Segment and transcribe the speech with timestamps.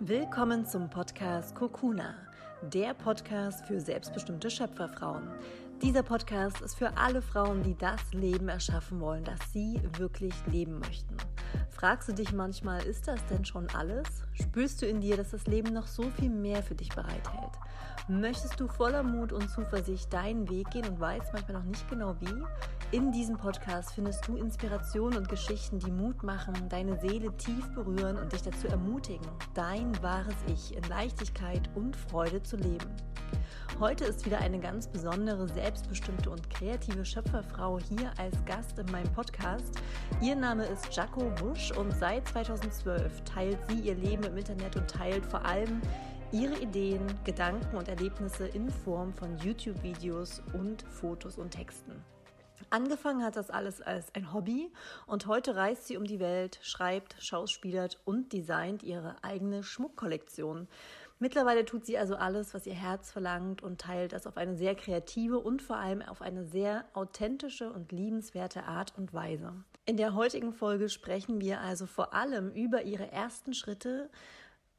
[0.00, 2.14] Willkommen zum Podcast Kokuna,
[2.62, 5.28] der Podcast für selbstbestimmte Schöpferfrauen.
[5.82, 10.78] Dieser Podcast ist für alle Frauen, die das Leben erschaffen wollen, das sie wirklich leben
[10.78, 11.16] möchten.
[11.70, 14.06] Fragst du dich manchmal, ist das denn schon alles?
[14.34, 17.58] Spürst du in dir, dass das Leben noch so viel mehr für dich bereithält?
[18.06, 22.14] Möchtest du voller Mut und Zuversicht deinen Weg gehen und weißt manchmal noch nicht genau
[22.20, 22.44] wie?
[22.90, 28.16] In diesem Podcast findest du Inspirationen und Geschichten, die Mut machen, deine Seele tief berühren
[28.16, 32.88] und dich dazu ermutigen, dein wahres Ich in Leichtigkeit und Freude zu leben.
[33.78, 39.12] Heute ist wieder eine ganz besondere, selbstbestimmte und kreative Schöpferfrau hier als Gast in meinem
[39.12, 39.78] Podcast.
[40.22, 44.88] Ihr Name ist Jaco Busch und seit 2012 teilt sie ihr Leben im Internet und
[44.88, 45.82] teilt vor allem
[46.32, 52.02] ihre Ideen, Gedanken und Erlebnisse in Form von YouTube-Videos und Fotos und Texten.
[52.70, 54.70] Angefangen hat das alles als ein Hobby
[55.06, 60.68] und heute reist sie um die Welt, schreibt, schauspielert und designt ihre eigene Schmuckkollektion.
[61.20, 64.76] Mittlerweile tut sie also alles, was ihr Herz verlangt und teilt das auf eine sehr
[64.76, 69.52] kreative und vor allem auf eine sehr authentische und liebenswerte Art und Weise.
[69.84, 74.10] In der heutigen Folge sprechen wir also vor allem über ihre ersten Schritte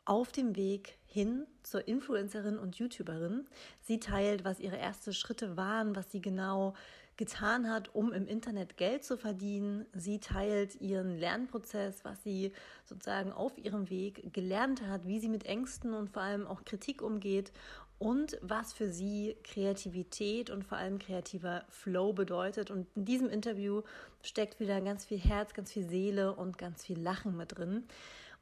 [0.06, 3.48] auf dem Weg hin zur Influencerin und YouTuberin.
[3.82, 6.74] Sie teilt, was ihre ersten Schritte waren, was sie genau
[7.20, 9.86] getan hat, um im Internet Geld zu verdienen.
[9.94, 12.54] Sie teilt ihren Lernprozess, was sie
[12.86, 17.02] sozusagen auf ihrem Weg gelernt hat, wie sie mit Ängsten und vor allem auch Kritik
[17.02, 17.52] umgeht
[17.98, 22.72] und was für sie Kreativität und vor allem kreativer Flow bedeutet.
[22.72, 23.82] Und in diesem Interview
[24.24, 27.84] steckt wieder ganz viel Herz, ganz viel Seele und ganz viel Lachen mit drin.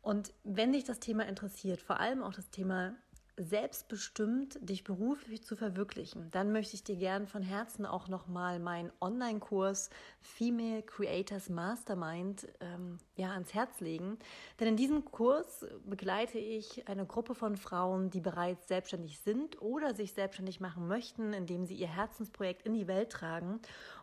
[0.03, 2.93] Und wenn dich das Thema interessiert, vor allem auch das Thema
[3.37, 8.91] selbstbestimmt dich beruflich zu verwirklichen, dann möchte ich dir gern von Herzen auch nochmal meinen
[8.99, 9.89] Online-Kurs
[10.21, 14.17] Female Creators Mastermind ähm, ja, ans Herz legen.
[14.59, 19.93] Denn in diesem Kurs begleite ich eine Gruppe von Frauen, die bereits selbstständig sind oder
[19.93, 23.59] sich selbstständig machen möchten, indem sie ihr Herzensprojekt in die Welt tragen.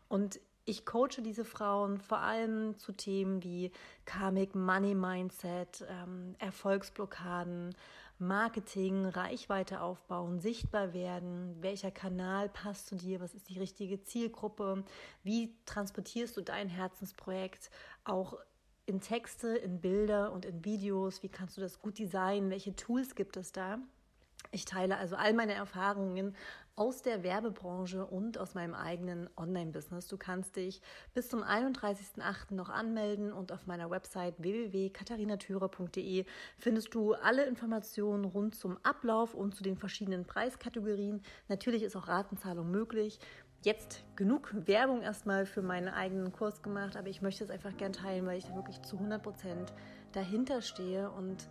[0.08, 3.70] Und ich coache diese Frauen vor allem zu Themen wie
[4.06, 7.74] Karmic Money Mindset, ähm, Erfolgsblockaden,
[8.18, 14.84] Marketing, Reichweite aufbauen, sichtbar werden, welcher Kanal passt zu dir, was ist die richtige Zielgruppe,
[15.22, 17.70] wie transportierst du dein Herzensprojekt
[18.04, 18.38] auch
[18.86, 23.14] in Texte, in Bilder und in Videos, wie kannst du das gut designen, welche Tools
[23.14, 23.78] gibt es da?
[24.52, 26.36] Ich teile also all meine Erfahrungen
[26.76, 30.08] aus der Werbebranche und aus meinem eigenen Online-Business.
[30.08, 30.80] Du kannst dich
[31.12, 32.52] bis zum 31.08.
[32.54, 36.24] noch anmelden und auf meiner Website www.katharinatürer.de
[36.58, 41.22] findest du alle Informationen rund zum Ablauf und zu den verschiedenen Preiskategorien.
[41.48, 43.20] Natürlich ist auch Ratenzahlung möglich.
[43.62, 47.92] Jetzt genug Werbung erstmal für meinen eigenen Kurs gemacht, aber ich möchte es einfach gern
[47.92, 49.72] teilen, weil ich da wirklich zu 100 Prozent
[50.12, 51.48] dahinter stehe und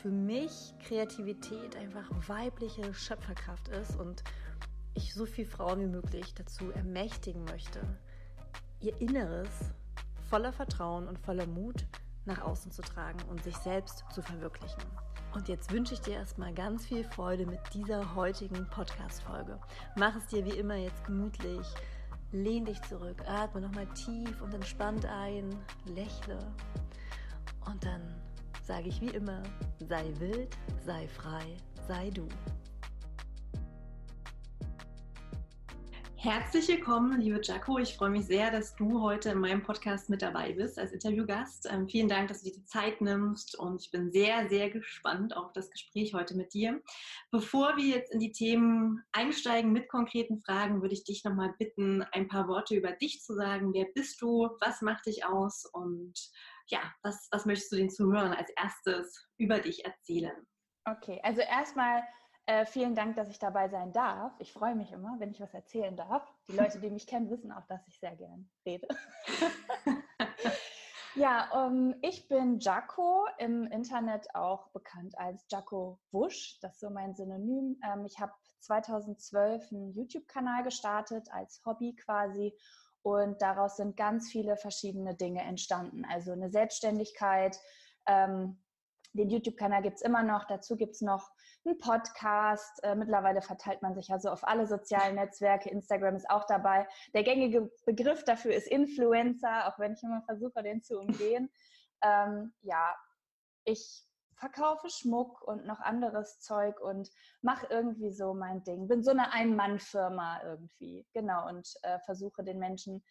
[0.00, 4.24] für mich Kreativität einfach weibliche Schöpferkraft ist und
[4.94, 7.80] ich so viele Frauen wie möglich dazu ermächtigen möchte,
[8.80, 9.72] ihr Inneres
[10.28, 11.86] voller Vertrauen und voller Mut
[12.24, 14.82] nach außen zu tragen und sich selbst zu verwirklichen.
[15.34, 19.58] Und jetzt wünsche ich dir erstmal ganz viel Freude mit dieser heutigen Podcast-Folge.
[19.96, 21.66] Mach es dir wie immer jetzt gemütlich.
[22.32, 25.50] Lehn dich zurück, atme nochmal tief und entspannt ein,
[25.84, 26.38] lächle
[27.66, 28.00] und dann
[28.62, 29.42] sage ich wie immer,
[29.80, 31.56] sei wild, sei frei,
[31.88, 32.28] sei du.
[36.22, 37.78] Herzlich willkommen, liebe Jaco.
[37.78, 41.68] Ich freue mich sehr, dass du heute in meinem Podcast mit dabei bist als Interviewgast.
[41.68, 45.36] Ähm, vielen Dank, dass du dir die Zeit nimmst und ich bin sehr, sehr gespannt
[45.36, 46.80] auf das Gespräch heute mit dir.
[47.32, 52.04] Bevor wir jetzt in die Themen einsteigen mit konkreten Fragen, würde ich dich nochmal bitten,
[52.12, 53.74] ein paar Worte über dich zu sagen.
[53.74, 54.48] Wer bist du?
[54.60, 55.64] Was macht dich aus?
[55.72, 56.14] Und
[56.68, 60.46] ja, was, was möchtest du den Zuhörern als erstes über dich erzählen?
[60.84, 62.04] Okay, also erstmal
[62.46, 64.32] äh, vielen Dank, dass ich dabei sein darf.
[64.38, 66.26] Ich freue mich immer, wenn ich was erzählen darf.
[66.48, 68.88] Die Leute, die mich kennen, wissen auch, dass ich sehr gern rede.
[71.14, 76.58] ja, um, ich bin Jaco, im Internet auch bekannt als Jaco Wusch.
[76.62, 77.78] Das ist so mein Synonym.
[77.84, 82.56] Ähm, ich habe 2012 einen YouTube-Kanal gestartet als Hobby quasi
[83.02, 86.04] und daraus sind ganz viele verschiedene Dinge entstanden.
[86.04, 87.56] Also eine Selbstständigkeit,
[88.06, 88.60] ähm,
[89.12, 90.46] den YouTube-Kanal gibt's immer noch.
[90.46, 91.30] Dazu gibt's noch
[91.64, 92.82] einen Podcast.
[92.82, 95.70] Äh, mittlerweile verteilt man sich also auf alle sozialen Netzwerke.
[95.70, 96.86] Instagram ist auch dabei.
[97.14, 101.50] Der gängige Begriff dafür ist Influencer, auch wenn ich immer versuche, den zu umgehen.
[102.04, 102.96] Ähm, ja,
[103.62, 104.02] ich
[104.34, 107.08] verkaufe Schmuck und noch anderes Zeug und
[107.42, 108.88] mache irgendwie so mein Ding.
[108.88, 111.06] Bin so eine Ein-Mann-Firma irgendwie.
[111.12, 111.48] Genau.
[111.48, 113.04] Und äh, versuche den Menschen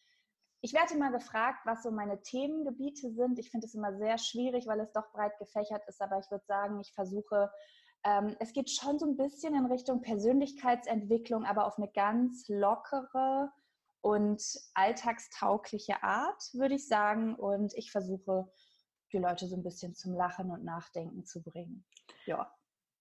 [0.61, 3.39] ich werde immer gefragt, was so meine Themengebiete sind.
[3.39, 6.45] Ich finde es immer sehr schwierig, weil es doch breit gefächert ist, aber ich würde
[6.45, 7.51] sagen, ich versuche,
[8.03, 13.51] ähm, es geht schon so ein bisschen in Richtung Persönlichkeitsentwicklung, aber auf eine ganz lockere
[14.01, 14.41] und
[14.73, 17.35] alltagstaugliche Art, würde ich sagen.
[17.35, 18.51] Und ich versuche,
[19.13, 21.85] die Leute so ein bisschen zum Lachen und Nachdenken zu bringen.
[22.25, 22.51] Ja.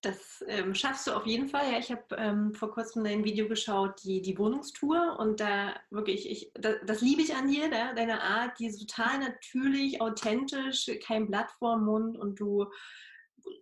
[0.03, 1.73] Das ähm, schaffst du auf jeden Fall.
[1.73, 5.19] Ja, ich habe ähm, vor kurzem dein Video geschaut, die, die Wohnungstour.
[5.19, 8.79] Und da wirklich, ich, das, das liebe ich an dir, da, deine Art, die ist
[8.79, 12.67] total natürlich, authentisch, kein Blatt vor Mund und du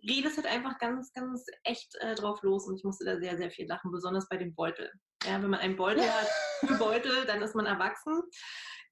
[0.07, 2.67] redest halt einfach ganz, ganz echt äh, drauf los.
[2.67, 4.91] Und ich musste da sehr, sehr viel lachen, besonders bei dem Beutel.
[5.25, 6.27] Ja, wenn man einen Beutel hat,
[6.65, 8.21] für Beutel, dann ist man erwachsen.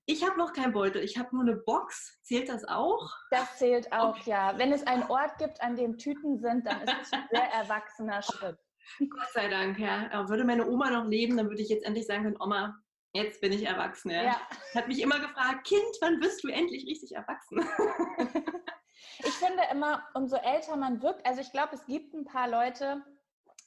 [0.09, 2.17] Ich habe noch keinen Beutel, ich habe nur eine Box.
[2.23, 3.11] Zählt das auch?
[3.29, 4.29] Das zählt auch, okay.
[4.29, 4.57] ja.
[4.57, 8.21] Wenn es einen Ort gibt, an dem Tüten sind, dann ist es ein sehr erwachsener
[8.21, 8.57] Schritt.
[8.99, 10.29] Gott sei Dank, ja.
[10.29, 12.77] Würde meine Oma noch leben, dann würde ich jetzt endlich sagen können, Oma,
[13.13, 14.11] jetzt bin ich erwachsen.
[14.11, 14.23] Ja.
[14.23, 14.41] ja.
[14.75, 17.59] Hat mich immer gefragt, Kind, wann wirst du endlich richtig erwachsen?
[19.19, 23.03] ich finde immer, umso älter man wirkt, also ich glaube, es gibt ein paar Leute,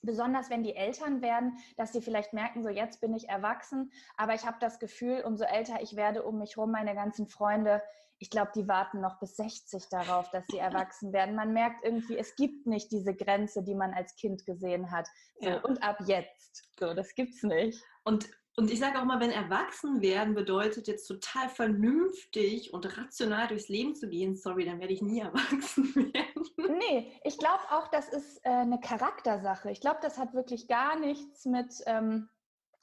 [0.03, 4.35] besonders wenn die Eltern werden, dass sie vielleicht merken, so jetzt bin ich erwachsen, aber
[4.35, 7.83] ich habe das Gefühl, umso älter ich werde um mich herum, meine ganzen Freunde,
[8.21, 11.35] ich glaube, die warten noch bis 60 darauf, dass sie erwachsen werden.
[11.35, 15.09] Man merkt irgendwie, es gibt nicht diese Grenze, die man als Kind gesehen hat.
[15.41, 15.61] So, ja.
[15.63, 16.69] Und ab jetzt.
[16.79, 17.83] So, das gibt's nicht.
[18.05, 18.29] Und
[18.61, 23.71] und ich sage auch mal, wenn erwachsen werden bedeutet jetzt total vernünftig und rational durchs
[23.71, 26.79] Leben zu gehen, sorry, dann werde ich nie erwachsen werden.
[26.79, 29.71] Nee, ich glaube auch, das ist äh, eine Charaktersache.
[29.71, 32.29] Ich glaube, das hat wirklich gar nichts mit, ähm,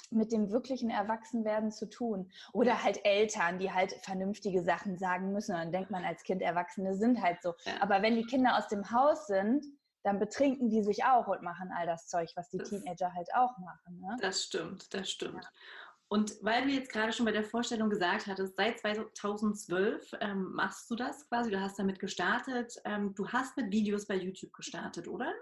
[0.10, 2.32] mit dem wirklichen Erwachsenwerden zu tun.
[2.54, 5.54] Oder halt Eltern, die halt vernünftige Sachen sagen müssen.
[5.54, 7.54] Und dann denkt man als Kind, Erwachsene sind halt so.
[7.66, 7.74] Ja.
[7.82, 9.64] Aber wenn die Kinder aus dem Haus sind,
[10.08, 13.28] dann betrinken die sich auch und machen all das Zeug, was die das, Teenager halt
[13.36, 14.00] auch machen.
[14.00, 14.16] Ne?
[14.22, 15.44] Das stimmt, das stimmt.
[15.44, 15.50] Ja.
[16.10, 20.90] Und weil du jetzt gerade schon bei der Vorstellung gesagt hattest, seit 2012 ähm, machst
[20.90, 22.74] du das quasi, du hast damit gestartet.
[22.86, 25.34] Ähm, du hast mit Videos bei YouTube gestartet, oder?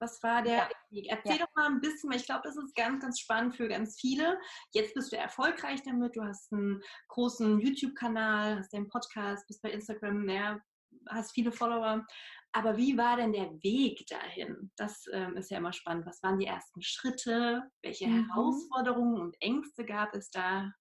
[0.00, 1.02] Was war der ja.
[1.08, 1.44] Erzähl ja.
[1.44, 4.38] doch mal ein bisschen, weil ich glaube, das ist ganz, ganz spannend für ganz viele.
[4.72, 9.70] Jetzt bist du erfolgreich damit, du hast einen großen YouTube-Kanal, hast einen Podcast, bist bei
[9.70, 10.58] Instagram, ja,
[11.08, 12.06] hast viele Follower.
[12.52, 14.70] Aber wie war denn der Weg dahin?
[14.76, 16.06] Das ähm, ist ja immer spannend.
[16.06, 17.62] Was waren die ersten Schritte?
[17.82, 18.26] Welche mhm.
[18.26, 20.72] Herausforderungen und Ängste gab es da?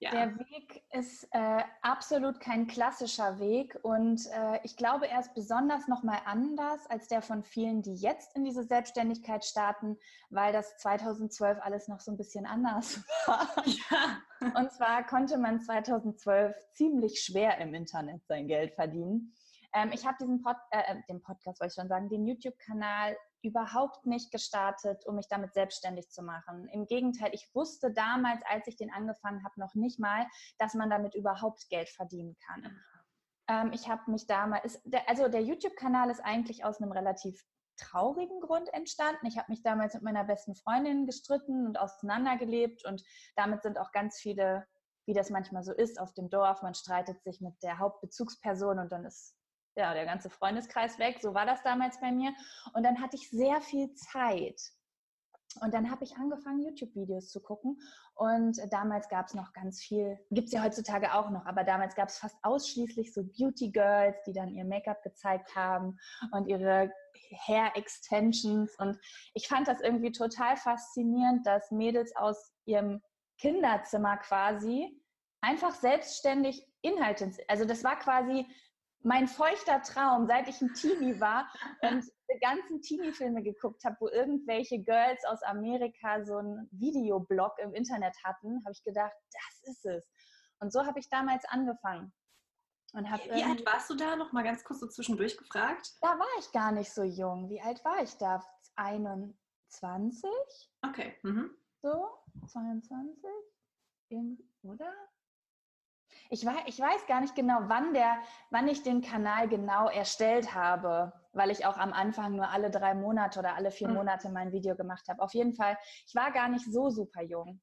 [0.00, 0.10] Ja.
[0.10, 5.88] Der Weg ist äh, absolut kein klassischer Weg und äh, ich glaube, er ist besonders
[5.88, 9.96] nochmal anders als der von vielen, die jetzt in diese Selbstständigkeit starten,
[10.30, 13.48] weil das 2012 alles noch so ein bisschen anders war.
[13.64, 14.50] Ja.
[14.54, 19.32] Und zwar konnte man 2012 ziemlich schwer im Internet sein Geld verdienen.
[19.74, 23.16] Ähm, ich habe diesen Pod, äh, äh, den Podcast, wollte ich schon sagen, den YouTube-Kanal
[23.42, 26.68] überhaupt nicht gestartet, um mich damit selbstständig zu machen.
[26.68, 30.26] Im Gegenteil, ich wusste damals, als ich den angefangen habe, noch nicht mal,
[30.58, 32.80] dass man damit überhaupt Geld verdienen kann.
[33.48, 37.44] Ähm, ich habe mich damals, der, also der YouTube-Kanal ist eigentlich aus einem relativ
[37.76, 39.26] traurigen Grund entstanden.
[39.26, 43.02] Ich habe mich damals mit meiner besten Freundin gestritten und auseinandergelebt und
[43.34, 44.64] damit sind auch ganz viele,
[45.06, 48.92] wie das manchmal so ist auf dem Dorf, man streitet sich mit der Hauptbezugsperson und
[48.92, 49.34] dann ist
[49.76, 51.18] ja, der ganze Freundeskreis weg.
[51.20, 52.32] So war das damals bei mir.
[52.74, 54.60] Und dann hatte ich sehr viel Zeit.
[55.60, 57.78] Und dann habe ich angefangen, YouTube-Videos zu gucken.
[58.14, 61.94] Und damals gab es noch ganz viel, gibt es ja heutzutage auch noch, aber damals
[61.94, 65.98] gab es fast ausschließlich so Beauty-Girls, die dann ihr Make-up gezeigt haben
[66.32, 66.92] und ihre
[67.46, 68.76] Hair-Extensions.
[68.78, 68.98] Und
[69.34, 73.00] ich fand das irgendwie total faszinierend, dass Mädels aus ihrem
[73.38, 75.00] Kinderzimmer quasi
[75.40, 78.46] einfach selbstständig Inhalte, also das war quasi
[79.04, 81.48] mein feuchter Traum, seit ich ein Teenie war
[81.82, 87.74] und die ganzen Teenie-Filme geguckt habe, wo irgendwelche Girls aus Amerika so einen Videoblog im
[87.74, 90.10] Internet hatten, habe ich gedacht, das ist es.
[90.58, 92.12] Und so habe ich damals angefangen.
[92.94, 94.16] Und hab Wie alt warst du da?
[94.16, 95.90] Noch mal ganz kurz so zwischendurch gefragt.
[96.00, 97.50] Da war ich gar nicht so jung.
[97.50, 98.42] Wie alt war ich da?
[98.76, 100.30] 21?
[100.82, 101.16] Okay.
[101.22, 101.50] Mhm.
[101.82, 102.08] So,
[102.46, 103.22] 22?
[104.62, 104.92] Oder?
[106.30, 108.16] Ich, weiß, ich weiß gar nicht genau, wann, der,
[108.50, 112.94] wann ich den Kanal genau erstellt habe, weil ich auch am Anfang nur alle drei
[112.94, 113.94] Monate oder alle vier hm.
[113.94, 115.22] Monate mein Video gemacht habe.
[115.22, 115.76] Auf jeden Fall,
[116.06, 117.60] ich war gar nicht so super jung.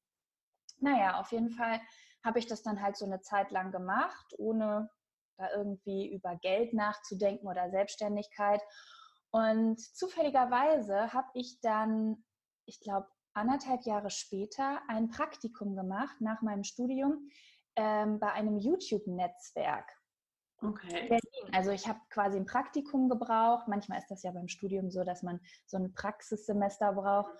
[0.78, 1.80] Naja, auf jeden Fall
[2.24, 4.90] habe ich das dann halt so eine Zeit lang gemacht, ohne
[5.38, 8.60] da irgendwie über Geld nachzudenken oder Selbstständigkeit.
[9.30, 12.24] Und zufälligerweise habe ich dann,
[12.66, 17.30] ich glaube, anderthalb Jahre später ein Praktikum gemacht nach meinem Studium
[17.76, 19.90] ähm, bei einem YouTube-Netzwerk.
[20.60, 21.08] Okay.
[21.08, 21.52] Berlin.
[21.52, 23.66] Also ich habe quasi ein Praktikum gebraucht.
[23.66, 27.32] Manchmal ist das ja beim Studium so, dass man so ein Praxissemester braucht.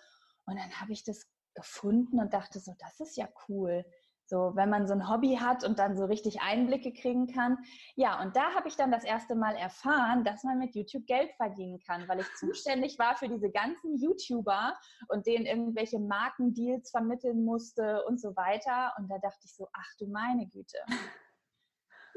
[0.44, 3.84] Und dann habe ich das gefunden und dachte so, das ist ja cool.
[4.32, 7.58] So, wenn man so ein Hobby hat und dann so richtig Einblicke kriegen kann.
[7.96, 11.30] Ja, und da habe ich dann das erste Mal erfahren, dass man mit YouTube Geld
[11.36, 14.74] verdienen kann, weil ich zuständig war für diese ganzen YouTuber
[15.08, 18.94] und denen irgendwelche Markendeals vermitteln musste und so weiter.
[18.96, 20.78] Und da dachte ich so, ach du meine Güte.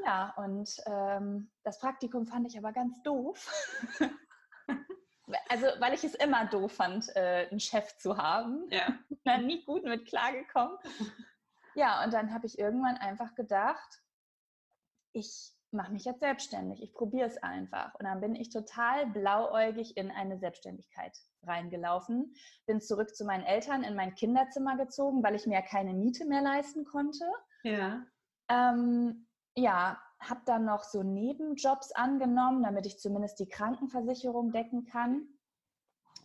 [0.02, 3.46] Ja, und ähm, das Praktikum fand ich aber ganz doof.
[5.50, 8.68] also, weil ich es immer doof fand, äh, einen Chef zu haben.
[8.70, 8.98] Ja.
[9.24, 10.78] Bin nie gut mit klargekommen.
[11.76, 14.02] Ja, und dann habe ich irgendwann einfach gedacht,
[15.12, 17.94] ich mache mich jetzt selbstständig, ich probiere es einfach.
[17.96, 22.34] Und dann bin ich total blauäugig in eine Selbstständigkeit reingelaufen,
[22.66, 26.40] bin zurück zu meinen Eltern in mein Kinderzimmer gezogen, weil ich mir keine Miete mehr
[26.40, 27.24] leisten konnte.
[27.62, 28.02] Ja.
[28.48, 35.28] Ähm, ja, habe dann noch so Nebenjobs angenommen, damit ich zumindest die Krankenversicherung decken kann.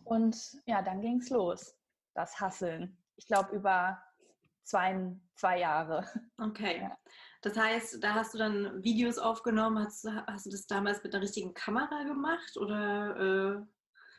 [0.06, 1.78] Und ja, dann ging es los,
[2.14, 2.98] das Hasseln.
[3.18, 4.02] Ich glaube, über
[4.72, 6.06] zwei, zwei Jahre.
[6.38, 6.80] Okay.
[6.82, 6.98] Ja.
[7.42, 9.84] Das heißt, da hast du dann Videos aufgenommen.
[9.84, 12.58] Hast, hast du das damals mit einer richtigen Kamera gemacht?
[12.58, 13.66] Oder, äh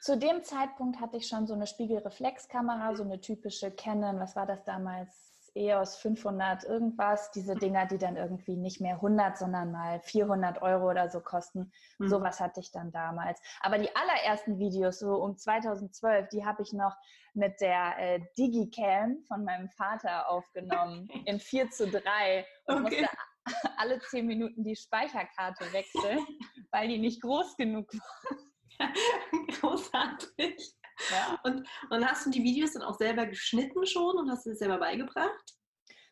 [0.01, 4.47] Zu dem Zeitpunkt hatte ich schon so eine Spiegelreflexkamera, so eine typische Canon, was war
[4.47, 5.32] das damals?
[5.55, 10.91] EOS 500 irgendwas, diese Dinger, die dann irgendwie nicht mehr 100, sondern mal 400 Euro
[10.91, 11.73] oder so kosten.
[11.99, 12.09] Mhm.
[12.09, 13.41] Sowas hatte ich dann damals.
[13.61, 16.97] Aber die allerersten Videos, so um 2012, die habe ich noch
[17.35, 23.03] mit der äh, Digicam von meinem Vater aufgenommen in 4 zu 3 und okay.
[23.03, 26.27] musste alle 10 Minuten die Speicherkarte wechseln,
[26.71, 28.39] weil die nicht groß genug war.
[29.61, 30.75] Großartig.
[31.11, 31.39] Ja.
[31.45, 34.59] Und, und hast du die Videos dann auch selber geschnitten schon und hast du das
[34.59, 35.55] selber beigebracht?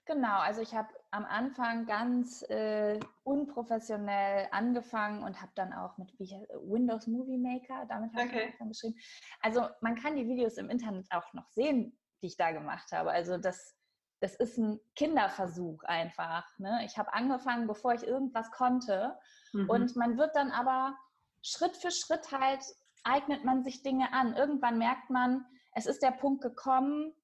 [0.06, 6.10] Genau, also ich habe am Anfang ganz äh, unprofessionell angefangen und habe dann auch mit
[6.18, 8.52] Windows Movie Maker, damit habe okay.
[8.52, 8.98] ich geschrieben.
[9.40, 13.12] Also man kann die Videos im Internet auch noch sehen, die ich da gemacht habe.
[13.12, 13.76] Also das,
[14.20, 16.44] das ist ein Kinderversuch einfach.
[16.58, 16.80] Ne?
[16.84, 19.16] Ich habe angefangen, bevor ich irgendwas konnte.
[19.52, 19.70] Mhm.
[19.70, 20.96] Und man wird dann aber
[21.42, 22.64] Schritt für Schritt halt
[23.04, 24.34] eignet man sich Dinge an.
[24.34, 27.14] Irgendwann merkt man, es ist der Punkt gekommen,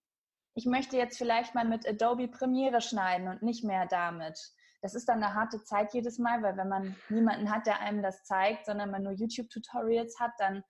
[0.55, 4.39] ich möchte jetzt vielleicht mal mit Adobe Premiere schneiden und nicht mehr damit.
[4.81, 8.03] Das ist dann eine harte Zeit jedes Mal, weil wenn man niemanden hat, der einem
[8.03, 10.65] das zeigt, sondern man nur YouTube-Tutorials hat, dann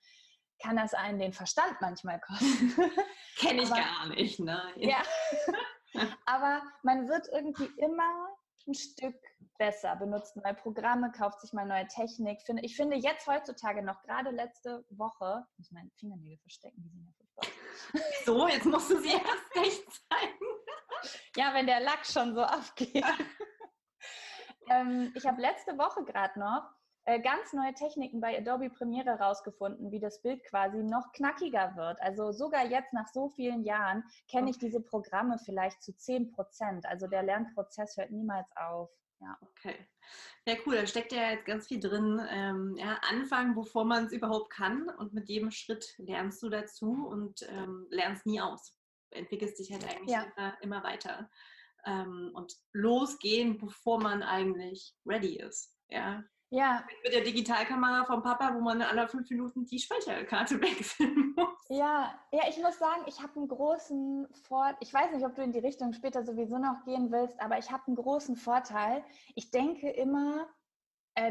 [0.63, 2.73] kann das einen den Verstand manchmal kosten.
[3.39, 4.73] Kenne ich aber, gar nicht, nein.
[4.77, 5.03] Ja.
[6.27, 8.29] aber man wird irgendwie immer
[8.67, 9.17] ein Stück
[9.59, 12.41] besser, benutzt neue Programme, kauft sich mal neue Technik.
[12.63, 17.05] Ich finde jetzt heutzutage noch, gerade letzte Woche, ich muss meine Fingernägel verstecken, die sind
[17.05, 17.57] ja furchtbar.
[18.25, 20.39] So, jetzt musst du sie erst recht zeigen.
[21.37, 23.05] Ja, wenn der Lack schon so abgeht.
[24.71, 26.69] ähm, ich habe letzte Woche gerade noch
[27.07, 32.01] äh, ganz neue Techniken bei Adobe Premiere rausgefunden, wie das Bild quasi noch knackiger wird.
[32.03, 36.85] Also sogar jetzt nach so vielen Jahren kenne ich diese Programme vielleicht zu 10 Prozent.
[36.85, 38.91] Also der Lernprozess hört niemals auf.
[39.21, 39.39] Ja.
[39.41, 39.87] Okay.
[40.47, 40.75] Ja, cool.
[40.75, 42.21] Da steckt ja jetzt ganz viel drin.
[42.29, 44.89] Ähm, ja, anfangen, bevor man es überhaupt kann.
[44.89, 48.77] Und mit jedem Schritt lernst du dazu und ähm, lernst nie aus.
[49.11, 50.27] Entwickelst dich halt eigentlich ja.
[50.37, 51.31] immer, immer, weiter.
[51.85, 55.73] Ähm, und losgehen, bevor man eigentlich ready ist.
[55.89, 56.85] Ja, ja.
[57.03, 61.49] Mit der Digitalkamera vom Papa, wo man alle fünf Minuten die Speicherkarte wechseln muss.
[61.69, 64.77] Ja, ja, ich muss sagen, ich habe einen großen Vorteil.
[64.81, 67.71] Ich weiß nicht, ob du in die Richtung später sowieso noch gehen willst, aber ich
[67.71, 69.05] habe einen großen Vorteil.
[69.35, 70.47] Ich denke immer,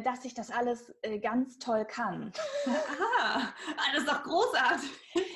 [0.02, 2.34] dass ich das alles äh, ganz toll kann.
[2.66, 3.54] Aha,
[3.88, 4.90] alles doch großartig.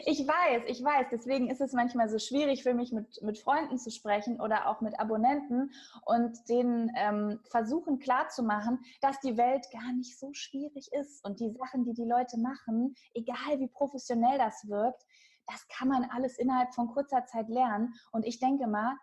[0.05, 1.07] Ich weiß, ich weiß.
[1.11, 4.81] Deswegen ist es manchmal so schwierig für mich, mit, mit Freunden zu sprechen oder auch
[4.81, 5.71] mit Abonnenten
[6.03, 11.51] und denen ähm, versuchen klarzumachen, dass die Welt gar nicht so schwierig ist und die
[11.51, 15.05] Sachen, die die Leute machen, egal wie professionell das wirkt,
[15.45, 17.93] das kann man alles innerhalb von kurzer Zeit lernen.
[18.11, 18.95] Und ich denke mal,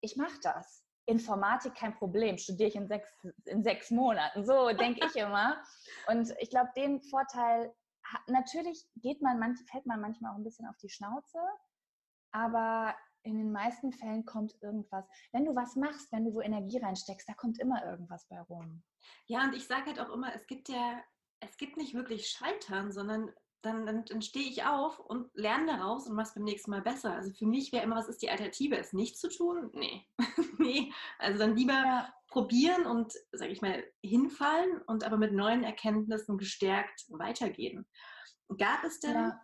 [0.00, 0.87] ich mache das.
[1.08, 3.10] Informatik kein Problem, studiere ich in sechs,
[3.46, 4.44] in sechs Monaten.
[4.44, 5.56] So denke ich immer.
[6.06, 7.74] Und ich glaube, den Vorteil,
[8.26, 11.38] natürlich geht man, manch, fällt man manchmal auch ein bisschen auf die Schnauze,
[12.32, 15.06] aber in den meisten Fällen kommt irgendwas.
[15.32, 18.82] Wenn du was machst, wenn du wo Energie reinsteckst, da kommt immer irgendwas bei rum.
[19.26, 21.02] Ja, und ich sage halt auch immer, es gibt ja,
[21.40, 26.06] es gibt nicht wirklich Scheitern, sondern dann, dann, dann stehe ich auf und lerne daraus
[26.06, 27.14] und mache es beim nächsten Mal besser.
[27.14, 28.76] Also für mich wäre immer, was ist die Alternative?
[28.76, 29.70] Es nicht zu tun?
[29.72, 30.06] Nee.
[30.58, 30.92] nee.
[31.18, 32.14] Also dann lieber ja.
[32.28, 37.86] probieren und, sage ich mal, hinfallen und aber mit neuen Erkenntnissen gestärkt weitergehen.
[38.56, 39.40] Gab es denn, ja,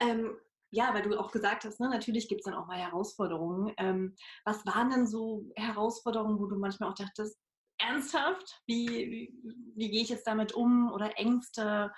[0.00, 0.36] ähm,
[0.70, 3.74] ja weil du auch gesagt hast, ne, natürlich gibt es dann auch mal Herausforderungen.
[3.76, 7.38] Ähm, was waren denn so Herausforderungen, wo du manchmal auch dachtest,
[7.76, 9.40] ernsthaft, wie, wie,
[9.76, 11.92] wie gehe ich jetzt damit um oder Ängste?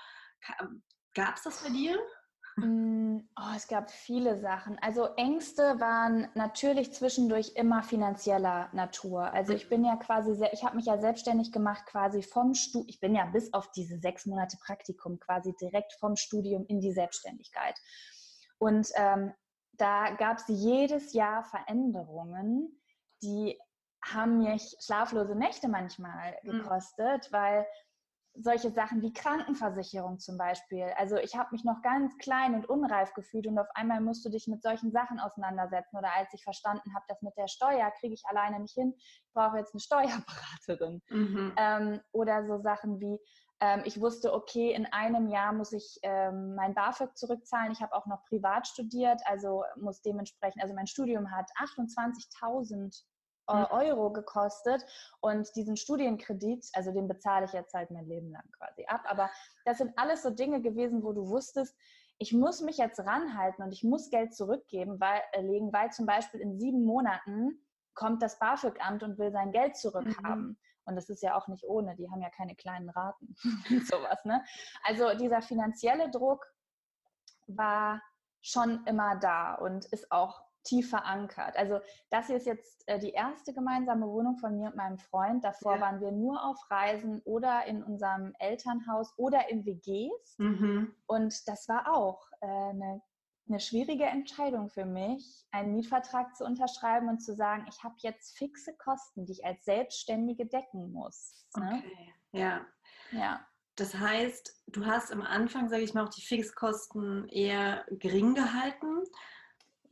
[1.15, 1.99] Gab es das bei dir?
[2.57, 4.79] Mm, oh, es gab viele Sachen.
[4.81, 9.33] Also Ängste waren natürlich zwischendurch immer finanzieller Natur.
[9.33, 12.89] Also ich bin ja quasi, sehr, ich habe mich ja selbstständig gemacht quasi vom Studium.
[12.89, 16.93] Ich bin ja bis auf diese sechs Monate Praktikum quasi direkt vom Studium in die
[16.93, 17.79] Selbstständigkeit.
[18.59, 19.33] Und ähm,
[19.73, 22.81] da gab es jedes Jahr Veränderungen,
[23.23, 23.59] die
[24.05, 26.59] haben mich schlaflose Nächte manchmal mhm.
[26.59, 27.35] gekostet, mhm.
[27.35, 27.67] weil
[28.35, 30.87] solche Sachen wie Krankenversicherung zum Beispiel.
[30.97, 34.31] Also ich habe mich noch ganz klein und unreif gefühlt und auf einmal musst du
[34.31, 35.97] dich mit solchen Sachen auseinandersetzen.
[35.97, 39.33] Oder als ich verstanden habe, dass mit der Steuer kriege ich alleine nicht hin, ich
[39.35, 41.03] brauche jetzt eine Steuerberaterin.
[41.11, 41.53] Mhm.
[41.57, 43.19] Ähm, oder so Sachen wie,
[43.61, 47.73] ähm, ich wusste, okay, in einem Jahr muss ich ähm, mein BAföG zurückzahlen.
[47.73, 53.12] Ich habe auch noch privat studiert, also muss dementsprechend, also mein Studium hat 28.000 Mhm.
[53.47, 54.85] Euro gekostet
[55.21, 59.03] und diesen Studienkredit, also den bezahle ich jetzt halt mein Leben lang quasi ab.
[59.05, 59.31] Aber
[59.65, 61.77] das sind alles so Dinge gewesen, wo du wusstest,
[62.19, 66.07] ich muss mich jetzt ranhalten und ich muss Geld zurückgeben, weil, äh, legen, weil zum
[66.07, 67.59] Beispiel in sieben Monaten
[67.95, 70.49] kommt das BAföG-Amt und will sein Geld zurückhaben.
[70.49, 70.57] Mhm.
[70.85, 73.35] Und das ist ja auch nicht ohne, die haben ja keine kleinen Raten.
[73.91, 74.45] Sowas, ne?
[74.85, 76.47] Also dieser finanzielle Druck
[77.47, 78.03] war
[78.41, 81.57] schon immer da und ist auch tief verankert.
[81.57, 85.45] Also das hier ist jetzt äh, die erste gemeinsame Wohnung von mir und meinem Freund.
[85.45, 85.81] Davor ja.
[85.81, 90.39] waren wir nur auf Reisen oder in unserem Elternhaus oder in WGs.
[90.39, 90.95] Mhm.
[91.07, 93.03] Und das war auch äh, eine,
[93.49, 98.37] eine schwierige Entscheidung für mich, einen Mietvertrag zu unterschreiben und zu sagen, ich habe jetzt
[98.39, 101.47] fixe Kosten, die ich als Selbstständige decken muss.
[101.57, 101.83] Ne?
[101.83, 102.67] Okay, ja.
[103.11, 103.47] Ja.
[103.77, 109.03] Das heißt, du hast am Anfang, sage ich mal, auch die Fixkosten eher gering gehalten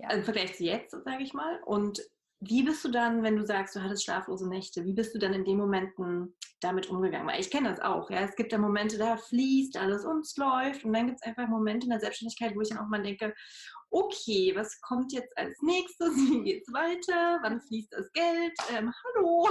[0.03, 0.11] ja.
[0.13, 1.61] im Vergleich zu jetzt, sage ich mal.
[1.65, 2.01] Und
[2.43, 5.35] wie bist du dann, wenn du sagst, du hattest schlaflose Nächte, wie bist du dann
[5.35, 7.27] in den Momenten damit umgegangen?
[7.27, 8.09] Weil ich kenne das auch.
[8.11, 8.21] Ja?
[8.21, 10.85] Es gibt ja Momente, da fließt alles und es läuft.
[10.85, 13.35] Und dann gibt es einfach Momente in der Selbstständigkeit, wo ich dann auch mal denke,
[13.91, 16.09] okay, was kommt jetzt als nächstes?
[16.17, 17.41] Wie geht es weiter?
[17.43, 18.55] Wann fließt das Geld?
[18.75, 19.49] Ähm, hallo.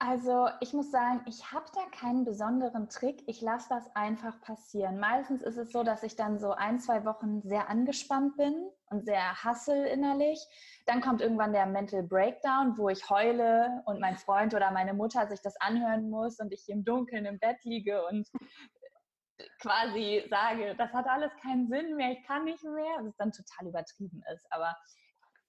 [0.00, 3.24] Also ich muss sagen, ich habe da keinen besonderen Trick.
[3.26, 5.00] Ich lasse das einfach passieren.
[5.00, 9.04] Meistens ist es so, dass ich dann so ein, zwei Wochen sehr angespannt bin und
[9.04, 10.38] sehr hassel innerlich.
[10.86, 15.26] Dann kommt irgendwann der Mental Breakdown, wo ich heule und mein Freund oder meine Mutter
[15.26, 18.28] sich das anhören muss und ich im Dunkeln im Bett liege und
[19.60, 23.68] quasi sage, das hat alles keinen Sinn mehr, ich kann nicht mehr, was dann total
[23.68, 24.46] übertrieben ist.
[24.50, 24.76] Aber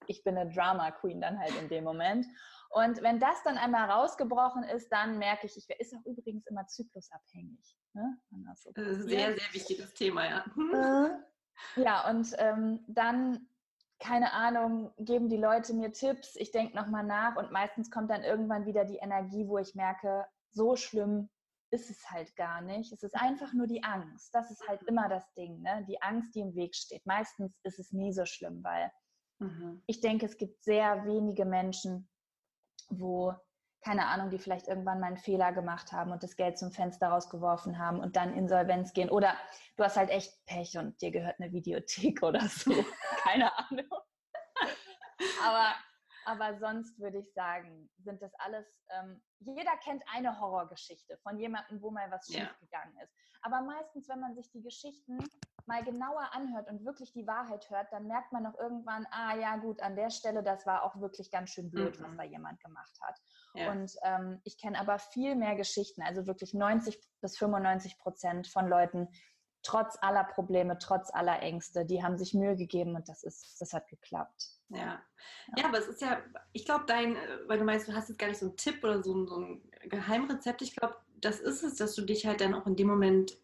[0.06, 2.26] ich bin eine Drama Queen dann halt in dem Moment.
[2.70, 6.66] Und wenn das dann einmal rausgebrochen ist, dann merke ich, ich ist auch übrigens immer
[6.66, 7.76] zyklusabhängig.
[7.94, 8.16] Ne?
[8.46, 10.44] Das, so das ist ein sehr, sehr wichtiges Thema, ja.
[11.76, 13.48] Ja, und ähm, dann,
[13.98, 18.22] keine Ahnung, geben die Leute mir Tipps, ich denke nochmal nach und meistens kommt dann
[18.22, 21.28] irgendwann wieder die Energie, wo ich merke, so schlimm
[21.70, 22.92] ist es halt gar nicht.
[22.92, 24.34] Es ist einfach nur die Angst.
[24.34, 25.84] Das ist halt immer das Ding, ne?
[25.88, 27.06] Die Angst, die im Weg steht.
[27.06, 28.90] Meistens ist es nie so schlimm, weil
[29.38, 29.82] mhm.
[29.86, 32.08] ich denke, es gibt sehr wenige Menschen,
[32.88, 33.34] wo,
[33.82, 37.08] keine Ahnung, die vielleicht irgendwann mal einen Fehler gemacht haben und das Geld zum Fenster
[37.08, 39.10] rausgeworfen haben und dann Insolvenz gehen.
[39.10, 39.34] Oder
[39.76, 42.72] du hast halt echt Pech und dir gehört eine Videothek oder so.
[43.22, 43.90] keine Ahnung.
[45.44, 45.74] aber,
[46.26, 51.80] aber sonst würde ich sagen, sind das alles, ähm, jeder kennt eine Horrorgeschichte von jemandem,
[51.80, 53.04] wo mal was schiefgegangen ja.
[53.04, 53.14] ist.
[53.42, 55.18] Aber meistens, wenn man sich die Geschichten
[55.66, 59.56] mal genauer anhört und wirklich die Wahrheit hört, dann merkt man noch irgendwann, ah ja
[59.56, 62.04] gut, an der Stelle, das war auch wirklich ganz schön blöd, mhm.
[62.04, 63.18] was da jemand gemacht hat.
[63.54, 63.72] Ja.
[63.72, 68.68] Und ähm, ich kenne aber viel mehr Geschichten, also wirklich 90 bis 95 Prozent von
[68.68, 69.08] Leuten,
[69.62, 73.72] trotz aller Probleme, trotz aller Ängste, die haben sich Mühe gegeben und das ist, das
[73.72, 74.60] hat geklappt.
[74.68, 75.02] Ja.
[75.56, 76.18] Ja, aber es ist ja,
[76.52, 79.02] ich glaube, dein, weil du meinst, du hast jetzt gar nicht so einen Tipp oder
[79.02, 80.62] so, so ein Geheimrezept.
[80.62, 83.36] Ich glaube, das ist es, dass du dich halt dann auch in dem Moment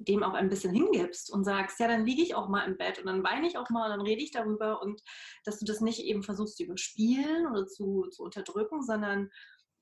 [0.00, 2.98] dem auch ein bisschen hingibst und sagst, ja, dann liege ich auch mal im Bett
[2.98, 5.02] und dann weine ich auch mal und dann rede ich darüber und
[5.44, 9.30] dass du das nicht eben versuchst zu überspielen oder zu, zu unterdrücken, sondern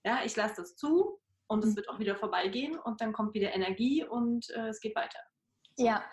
[0.05, 1.77] ja, ich lasse das zu und es mhm.
[1.77, 5.21] wird auch wieder vorbeigehen und dann kommt wieder Energie und äh, es geht weiter.
[5.77, 5.85] So.
[5.85, 6.05] Ja,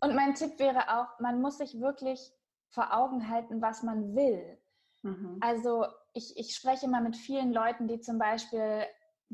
[0.00, 2.20] und mein Tipp wäre auch, man muss sich wirklich
[2.68, 4.58] vor Augen halten, was man will.
[5.02, 5.38] Mhm.
[5.40, 8.84] Also ich, ich spreche mal mit vielen Leuten, die zum Beispiel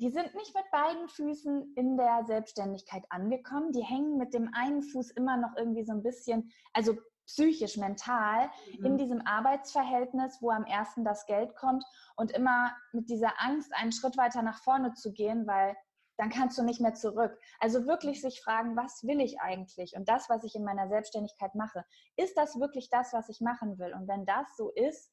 [0.00, 3.72] die sind nicht mit beiden Füßen in der Selbstständigkeit angekommen.
[3.72, 8.50] Die hängen mit dem einen Fuß immer noch irgendwie so ein bisschen, also psychisch, mental,
[8.78, 8.86] mhm.
[8.86, 11.84] in diesem Arbeitsverhältnis, wo am ersten das Geld kommt
[12.16, 15.76] und immer mit dieser Angst, einen Schritt weiter nach vorne zu gehen, weil
[16.16, 17.38] dann kannst du nicht mehr zurück.
[17.60, 19.94] Also wirklich sich fragen, was will ich eigentlich?
[19.96, 21.84] Und das, was ich in meiner Selbstständigkeit mache,
[22.16, 23.94] ist das wirklich das, was ich machen will?
[23.94, 25.10] Und wenn das so ist,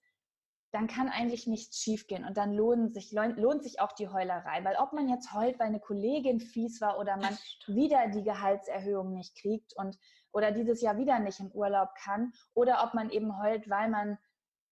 [0.78, 4.64] dann kann eigentlich nichts schiefgehen und dann lohnt sich, lohnt sich auch die Heulerei.
[4.64, 7.36] Weil ob man jetzt heult, weil eine Kollegin fies war oder man
[7.66, 9.98] wieder die Gehaltserhöhung nicht kriegt und
[10.32, 14.20] oder dieses Jahr wieder nicht in Urlaub kann oder ob man eben heult, weil man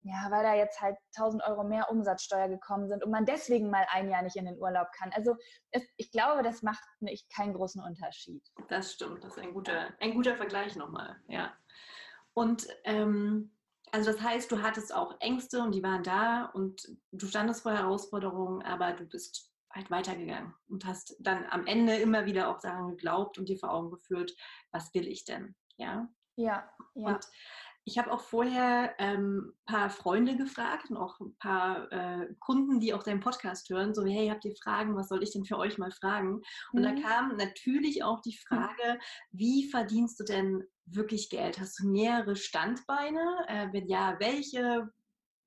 [0.04, 3.88] ja, weil da jetzt halt 1000 Euro mehr Umsatzsteuer gekommen sind und man deswegen mal
[3.90, 5.12] ein Jahr nicht in den Urlaub kann.
[5.14, 5.36] Also
[5.72, 8.44] es, ich glaube, das macht nicht keinen großen Unterschied.
[8.68, 11.52] Das stimmt, das ist ein guter, ein guter Vergleich nochmal, ja.
[12.36, 13.55] Und ähm,
[13.96, 17.72] also das heißt, du hattest auch Ängste und die waren da und du standest vor
[17.72, 22.90] Herausforderungen, aber du bist halt weitergegangen und hast dann am Ende immer wieder auch daran
[22.90, 24.36] geglaubt und dir vor Augen geführt,
[24.72, 25.56] was will ich denn?
[25.78, 26.10] Ja.
[26.36, 27.08] Ja, ja.
[27.08, 27.26] Und
[27.86, 32.80] ich habe auch vorher ein ähm, paar Freunde gefragt und auch ein paar äh, Kunden,
[32.80, 35.58] die auch deinen Podcast hören, so hey, habt ihr Fragen, was soll ich denn für
[35.58, 36.42] euch mal fragen?
[36.74, 36.84] Und mhm.
[36.84, 39.00] da kam natürlich auch die Frage,
[39.32, 41.60] wie verdienst du denn wirklich Geld?
[41.60, 43.46] Hast du mehrere Standbeine?
[43.48, 44.90] Äh, wenn ja, welche?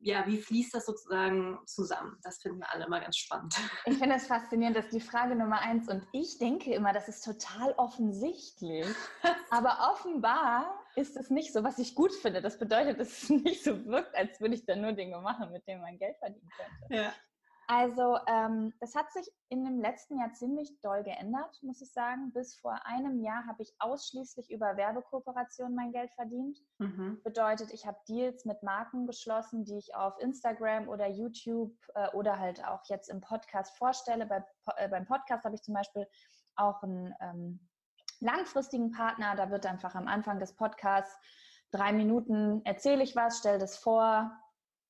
[0.00, 2.16] ja, wie fließt das sozusagen zusammen?
[2.22, 3.54] Das finden wir alle mal ganz spannend.
[3.84, 7.24] Ich finde es faszinierend, dass die Frage Nummer eins und ich denke immer, das ist
[7.24, 8.86] total offensichtlich.
[9.50, 12.42] Aber offenbar ist es nicht so, was ich gut finde.
[12.42, 15.66] Das bedeutet, dass es nicht so wirkt, als würde ich dann nur Dinge machen, mit
[15.66, 16.94] denen man Geld verdienen könnte.
[16.94, 17.12] Ja.
[17.70, 22.32] Also ähm, das hat sich in dem letzten Jahr ziemlich doll geändert, muss ich sagen.
[22.32, 26.58] Bis vor einem Jahr habe ich ausschließlich über Werbekooperationen mein Geld verdient.
[26.78, 27.20] Mhm.
[27.22, 32.38] Bedeutet, ich habe Deals mit Marken geschlossen, die ich auf Instagram oder YouTube äh, oder
[32.38, 34.24] halt auch jetzt im Podcast vorstelle.
[34.24, 34.42] Bei,
[34.78, 36.08] äh, beim Podcast habe ich zum Beispiel
[36.56, 37.68] auch einen ähm,
[38.20, 39.36] langfristigen Partner.
[39.36, 41.16] Da wird einfach am Anfang des Podcasts
[41.70, 44.30] drei Minuten erzähle ich was, stelle das vor,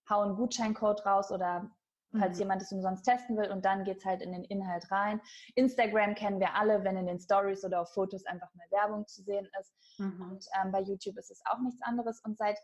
[0.09, 1.71] hau einen Gutscheincode raus oder
[2.19, 2.43] falls mhm.
[2.43, 5.21] jemand es umsonst testen will und dann geht es halt in den Inhalt rein.
[5.57, 9.23] Instagram kennen wir alle, wenn in den Stories oder auf Fotos einfach eine Werbung zu
[9.23, 9.99] sehen ist.
[9.99, 10.23] Mhm.
[10.23, 12.21] Und ähm, bei YouTube ist es auch nichts anderes.
[12.21, 12.59] Und seit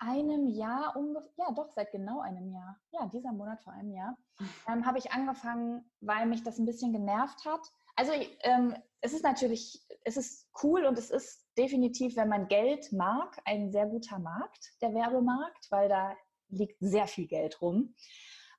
[0.00, 4.16] einem Jahr ungefähr, ja doch, seit genau einem Jahr, ja, dieser Monat vor einem Jahr,
[4.68, 7.60] ähm, habe ich angefangen, weil mich das ein bisschen genervt hat.
[7.96, 12.92] Also ähm, es ist natürlich, es ist cool und es ist definitiv, wenn man Geld
[12.92, 16.14] mag, ein sehr guter Markt, der Werbemarkt, weil da
[16.48, 17.94] liegt sehr viel Geld rum.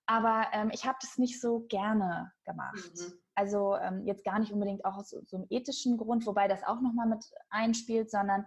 [0.05, 2.91] Aber ähm, ich habe das nicht so gerne gemacht.
[2.95, 3.13] Mhm.
[3.35, 6.81] Also ähm, jetzt gar nicht unbedingt auch aus so, einem ethischen Grund, wobei das auch
[6.81, 8.45] nochmal mit einspielt, sondern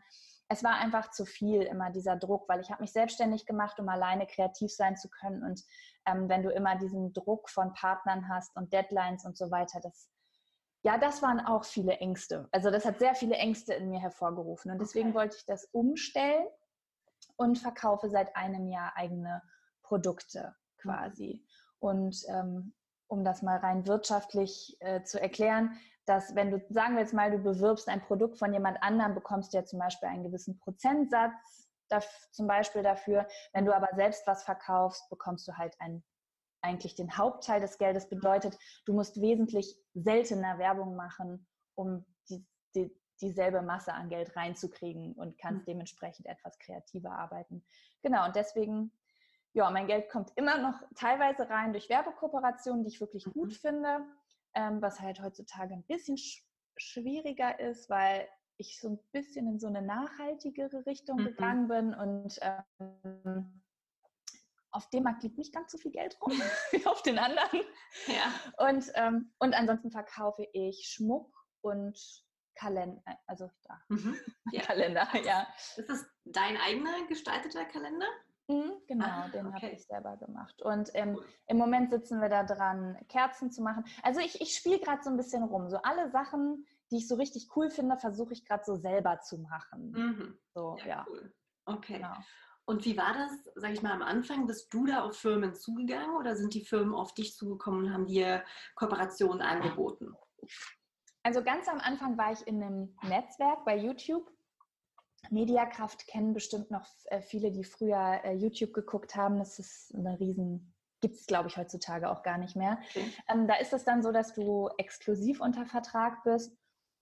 [0.49, 3.89] es war einfach zu viel immer dieser Druck, weil ich habe mich selbstständig gemacht, um
[3.89, 5.43] alleine kreativ sein zu können.
[5.43, 5.63] Und
[6.07, 10.11] ähm, wenn du immer diesen Druck von Partnern hast und Deadlines und so weiter, das
[10.85, 12.47] ja, das waren auch viele Ängste.
[12.53, 14.71] Also das hat sehr viele Ängste in mir hervorgerufen.
[14.71, 15.19] Und deswegen okay.
[15.19, 16.47] wollte ich das umstellen
[17.37, 19.43] und verkaufe seit einem Jahr eigene
[19.83, 21.43] Produkte quasi.
[21.43, 21.49] Mhm.
[21.79, 22.75] Und ähm,
[23.09, 27.31] um das mal rein wirtschaftlich äh, zu erklären, dass wenn du, sagen wir jetzt mal,
[27.31, 31.33] du bewirbst ein Produkt von jemand anderem, bekommst du ja zum Beispiel einen gewissen Prozentsatz
[31.89, 33.27] dafür, zum Beispiel dafür.
[33.55, 36.05] Wenn du aber selbst was verkaufst, bekommst du halt ein,
[36.65, 38.09] eigentlich den Hauptteil des Geldes.
[38.09, 45.13] Bedeutet, du musst wesentlich seltener Werbung machen, um die, die, dieselbe Masse an Geld reinzukriegen
[45.13, 45.73] und kannst mhm.
[45.73, 47.65] dementsprechend etwas kreativer arbeiten.
[48.03, 48.91] Genau, und deswegen,
[49.53, 53.33] ja, mein Geld kommt immer noch teilweise rein durch Werbekooperationen, die ich wirklich mhm.
[53.33, 54.01] gut finde,
[54.55, 56.43] ähm, was halt heutzutage ein bisschen sch
[56.77, 61.25] schwieriger ist, weil ich so ein bisschen in so eine nachhaltigere Richtung mhm.
[61.27, 62.41] gegangen bin und
[62.81, 63.63] ähm,
[64.75, 66.33] auf dem Markt liegt nicht ganz so viel Geld rum
[66.73, 67.61] wie auf den anderen.
[68.07, 68.67] Ja.
[68.67, 71.99] Und, ähm, und ansonsten verkaufe ich Schmuck und
[72.57, 74.17] Kalender, äh, also da, mhm.
[74.53, 74.63] ja.
[74.63, 75.47] Kalender, ja.
[75.77, 78.07] Ist das dein eigener gestalteter Kalender?
[78.47, 79.55] Mhm, genau, ah, den okay.
[79.55, 80.61] habe ich selber gemacht.
[80.61, 81.27] Und ähm, cool.
[81.47, 83.85] im Moment sitzen wir da dran, Kerzen zu machen.
[84.03, 85.71] Also ich, ich spiele gerade so ein bisschen rum.
[85.71, 89.39] So alle Sachen, die ich so richtig cool finde, versuche ich gerade so selber zu
[89.39, 89.93] machen.
[89.93, 90.39] Mhm.
[90.53, 91.07] So, ja, ja.
[91.09, 91.35] Cool.
[91.65, 91.95] Okay.
[91.95, 92.15] Genau.
[92.67, 94.47] Und wie war das, sag ich mal, am Anfang?
[94.47, 98.07] Bist du da auf Firmen zugegangen oder sind die Firmen auf dich zugekommen und haben
[98.07, 98.43] dir
[98.75, 100.15] Kooperationen angeboten?
[101.23, 104.31] Also ganz am Anfang war ich in einem Netzwerk bei YouTube.
[105.31, 109.39] Mediakraft kennen bestimmt noch äh, viele, die früher äh, YouTube geguckt haben.
[109.39, 112.79] Das ist eine riesen, gibt es glaube ich heutzutage auch gar nicht mehr.
[112.91, 113.11] Okay.
[113.29, 116.57] Ähm, da ist es dann so, dass du exklusiv unter Vertrag bist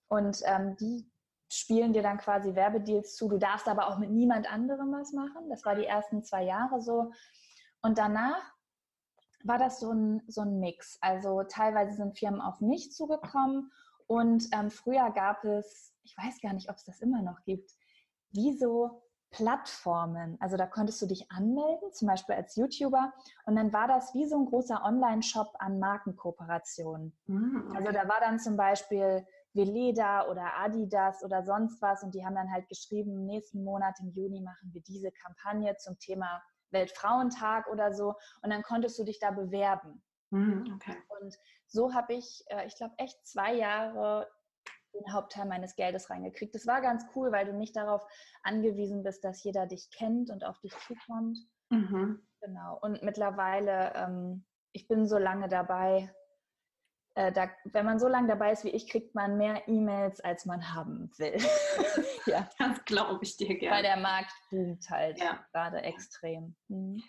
[0.08, 1.11] und ähm, die
[1.52, 3.28] spielen dir dann quasi Werbedeals zu.
[3.28, 5.48] Du darfst aber auch mit niemand anderem was machen.
[5.50, 7.12] Das war die ersten zwei Jahre so.
[7.82, 8.42] Und danach
[9.44, 10.98] war das so ein, so ein Mix.
[11.00, 13.70] Also teilweise sind Firmen auf mich zugekommen
[14.06, 17.72] und ähm, früher gab es, ich weiß gar nicht, ob es das immer noch gibt,
[18.30, 20.36] wie so Plattformen.
[20.40, 23.12] Also da konntest du dich anmelden, zum Beispiel als YouTuber.
[23.46, 27.16] Und dann war das wie so ein großer Online-Shop an Markenkooperationen.
[27.26, 27.78] Mhm, okay.
[27.78, 32.02] Also da war dann zum Beispiel Veleda oder Adidas oder sonst was.
[32.02, 35.98] Und die haben dann halt geschrieben, nächsten Monat im Juni machen wir diese Kampagne zum
[35.98, 40.02] Thema Weltfrauentag oder so und dann konntest du dich da bewerben.
[40.30, 40.96] Mhm, okay.
[41.20, 41.36] Und
[41.66, 44.28] so habe ich, äh, ich glaube, echt zwei Jahre
[44.94, 46.54] den Hauptteil meines Geldes reingekriegt.
[46.54, 48.06] Das war ganz cool, weil du nicht darauf
[48.42, 51.38] angewiesen bist, dass jeder dich kennt und auf dich zukommt.
[51.70, 52.26] Mhm.
[52.40, 52.78] Genau.
[52.80, 56.12] Und mittlerweile, ähm, ich bin so lange dabei,
[57.14, 60.46] äh, da, wenn man so lange dabei ist wie ich, kriegt man mehr E-Mails, als
[60.46, 61.36] man haben will.
[62.26, 63.76] ja, das glaube ich dir gerne.
[63.76, 65.44] Weil der Markt boomt halt ja.
[65.52, 66.56] gerade extrem.
[66.68, 67.02] Mhm.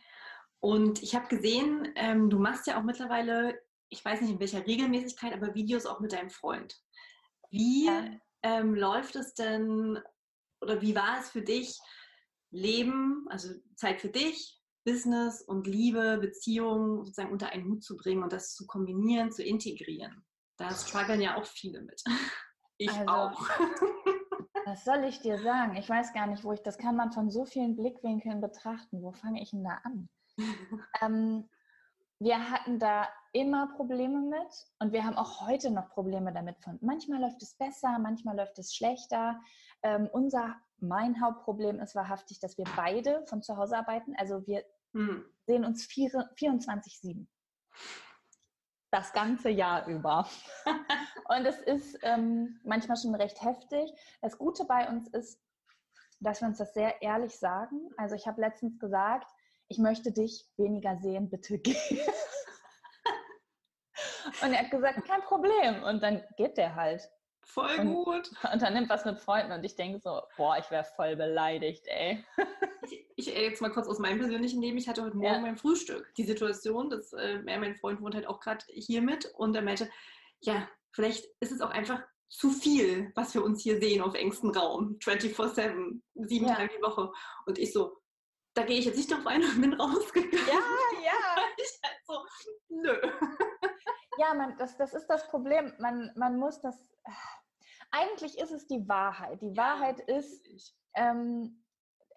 [0.59, 4.65] Und ich habe gesehen, ähm, du machst ja auch mittlerweile, ich weiß nicht in welcher
[4.65, 6.75] Regelmäßigkeit, aber Videos auch mit deinem Freund.
[7.49, 8.05] Wie ja.
[8.43, 9.99] ähm, läuft es denn
[10.61, 11.77] oder wie war es für dich,
[12.49, 18.23] Leben, also Zeit für dich, Business und Liebe, Beziehung sozusagen unter einen Hut zu bringen
[18.23, 20.25] und das zu kombinieren, zu integrieren.
[20.57, 22.01] Da strugglen ja auch viele mit.
[22.79, 23.49] Ich also, auch.
[24.65, 25.77] Was soll ich dir sagen?
[25.77, 29.03] Ich weiß gar nicht, wo ich, das kann man von so vielen Blickwinkeln betrachten.
[29.03, 30.09] Wo fange ich denn da an?
[31.01, 31.49] ähm,
[32.19, 36.57] wir hatten da immer Probleme mit und wir haben auch heute noch Probleme damit.
[36.63, 39.39] Von manchmal läuft es besser, manchmal läuft es schlechter.
[39.83, 44.15] Ähm, unser mein Hauptproblem ist wahrhaftig, dass wir beide von zu Hause arbeiten.
[44.17, 45.25] Also wir hm.
[45.45, 47.25] sehen uns 24-7.
[48.91, 50.27] Das ganze Jahr über.
[51.29, 53.91] Und es ist ähm, manchmal schon recht heftig.
[54.21, 55.41] Das Gute bei uns ist,
[56.19, 57.89] dass wir uns das sehr ehrlich sagen.
[57.97, 59.31] Also ich habe letztens gesagt,
[59.67, 61.75] ich möchte dich weniger sehen, bitte geh.
[64.41, 65.83] Und er hat gesagt, kein Problem.
[65.83, 67.09] Und dann geht der halt.
[67.45, 68.31] Voll und, gut.
[68.53, 71.85] Und dann nimmt was mit Freunden und ich denke so, boah, ich wäre voll beleidigt,
[71.87, 72.23] ey.
[73.15, 74.77] Ich, ich jetzt mal kurz aus meinem persönlichen Leben.
[74.77, 75.39] Ich hatte heute Morgen ja.
[75.39, 76.13] mein Frühstück.
[76.17, 79.89] Die Situation, dass äh, mein Freund wohnt halt auch gerade hier mit und er meinte,
[80.41, 84.49] ja, vielleicht ist es auch einfach zu viel, was wir uns hier sehen auf engstem
[84.49, 84.97] Raum.
[85.01, 86.55] 24-7, sieben ja.
[86.55, 87.11] Tage die Woche.
[87.45, 87.95] Und ich so,
[88.53, 90.47] da gehe ich jetzt nicht drauf ein und bin rausgegangen.
[90.47, 90.59] Ja,
[91.05, 91.43] ja.
[91.55, 92.25] Ich halt so,
[92.69, 92.97] nö.
[94.17, 95.73] Ja, man, das, das ist das Problem.
[95.79, 96.75] Man, man muss das.
[97.91, 99.41] Eigentlich ist es die Wahrheit.
[99.41, 101.63] Die Wahrheit ist, ähm,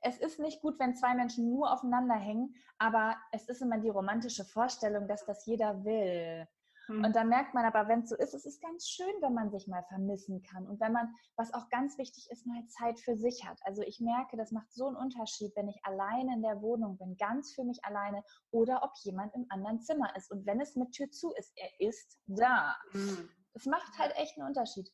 [0.02, 3.88] es ist nicht gut, wenn zwei Menschen nur aufeinander hängen, aber es ist immer die
[3.88, 6.46] romantische Vorstellung, dass das jeder will.
[6.88, 7.04] Mhm.
[7.04, 9.50] Und da merkt man aber, wenn es so ist, es ist ganz schön, wenn man
[9.50, 13.16] sich mal vermissen kann und wenn man, was auch ganz wichtig ist, mal Zeit für
[13.16, 13.58] sich hat.
[13.64, 17.16] Also ich merke, das macht so einen Unterschied, wenn ich alleine in der Wohnung bin,
[17.16, 20.30] ganz für mich alleine oder ob jemand im anderen Zimmer ist.
[20.30, 22.76] Und wenn es mit Tür zu ist, er ist da.
[22.92, 23.28] Mhm.
[23.54, 24.90] Es macht halt echt einen Unterschied.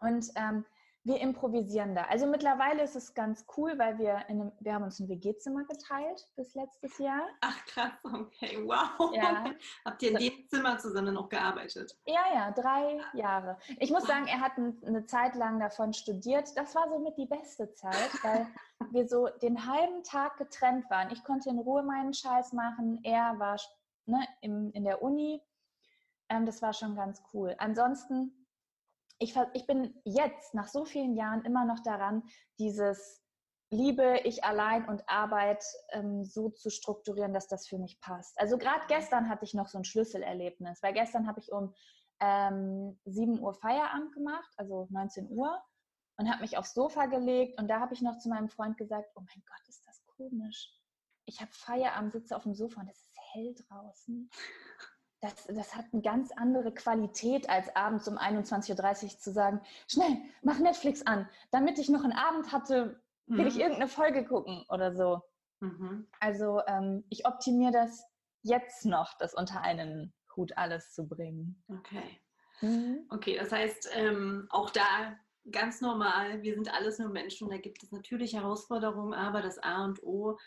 [0.00, 0.64] Und ähm,
[1.06, 2.02] wir improvisieren da.
[2.02, 5.62] Also mittlerweile ist es ganz cool, weil wir in einem, wir haben uns ein WG-Zimmer
[5.64, 7.22] geteilt bis letztes Jahr.
[7.42, 9.14] Ach krass, okay, wow.
[9.14, 9.44] Ja.
[9.84, 11.96] Habt ihr in dem Zimmer zusammen noch gearbeitet?
[12.06, 13.56] Ja, ja, drei Jahre.
[13.78, 16.48] Ich muss sagen, er hat eine Zeit lang davon studiert.
[16.56, 18.48] Das war somit die beste Zeit, weil
[18.90, 21.12] wir so den halben Tag getrennt waren.
[21.12, 22.98] Ich konnte in Ruhe meinen Scheiß machen.
[23.04, 23.60] Er war
[24.06, 25.40] ne, im, in der Uni.
[26.28, 27.54] Ähm, das war schon ganz cool.
[27.58, 28.45] Ansonsten
[29.18, 32.22] ich, ich bin jetzt nach so vielen Jahren immer noch daran,
[32.58, 33.22] dieses
[33.70, 38.38] Liebe, ich allein und Arbeit ähm, so zu strukturieren, dass das für mich passt.
[38.38, 41.74] Also gerade gestern hatte ich noch so ein Schlüsselerlebnis, weil gestern habe ich um
[42.20, 45.60] ähm, 7 Uhr Feierabend gemacht, also 19 Uhr,
[46.18, 49.10] und habe mich aufs Sofa gelegt und da habe ich noch zu meinem Freund gesagt,
[49.16, 50.72] oh mein Gott, ist das komisch.
[51.24, 54.30] Ich habe Feierabend, sitze auf dem Sofa und es ist hell draußen
[55.26, 60.16] das, das hat eine ganz andere Qualität, als abends um 21.30 Uhr zu sagen, schnell,
[60.42, 63.48] mach Netflix an, damit ich noch einen Abend hatte, will mhm.
[63.48, 65.20] ich irgendeine Folge gucken oder so.
[65.60, 66.06] Mhm.
[66.20, 68.04] Also ähm, ich optimiere das
[68.42, 71.62] jetzt noch, das unter einen Hut alles zu bringen.
[71.68, 72.20] Okay.
[72.60, 73.06] Mhm.
[73.10, 75.16] Okay, das heißt, ähm, auch da
[75.50, 79.84] ganz normal, wir sind alles nur Menschen, da gibt es natürlich Herausforderungen, aber das A
[79.84, 80.38] und O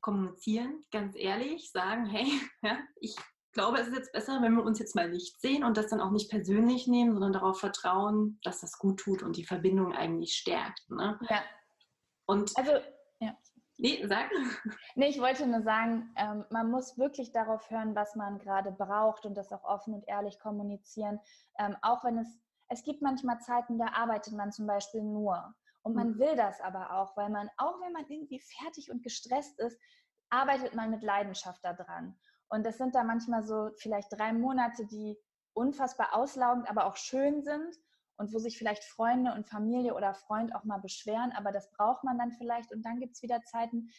[0.00, 2.26] kommunizieren, ganz ehrlich, sagen, hey,
[2.62, 3.16] ja, ich
[3.56, 6.00] glaube, es ist jetzt besser, wenn wir uns jetzt mal nicht sehen und das dann
[6.00, 10.34] auch nicht persönlich nehmen, sondern darauf vertrauen, dass das gut tut und die Verbindung eigentlich
[10.34, 10.88] stärkt.
[10.88, 11.18] Ne?
[11.28, 11.42] Ja.
[12.26, 12.72] Und also,
[13.18, 13.34] ja.
[13.78, 14.30] Nee, sag.
[14.94, 19.26] Nee, ich wollte nur sagen, ähm, man muss wirklich darauf hören, was man gerade braucht
[19.26, 21.18] und das auch offen und ehrlich kommunizieren.
[21.58, 22.28] Ähm, auch wenn es,
[22.68, 25.54] es gibt manchmal Zeiten, da arbeitet man zum Beispiel nur.
[25.82, 26.18] Und man mhm.
[26.18, 29.78] will das aber auch, weil man, auch wenn man irgendwie fertig und gestresst ist,
[30.30, 32.18] arbeitet man mit Leidenschaft daran.
[32.48, 35.18] Und das sind da manchmal so vielleicht drei Monate, die
[35.52, 37.76] unfassbar auslaugend, aber auch schön sind
[38.16, 42.04] und wo sich vielleicht Freunde und Familie oder Freund auch mal beschweren, aber das braucht
[42.04, 42.72] man dann vielleicht.
[42.72, 43.90] Und dann gibt es wieder Zeiten,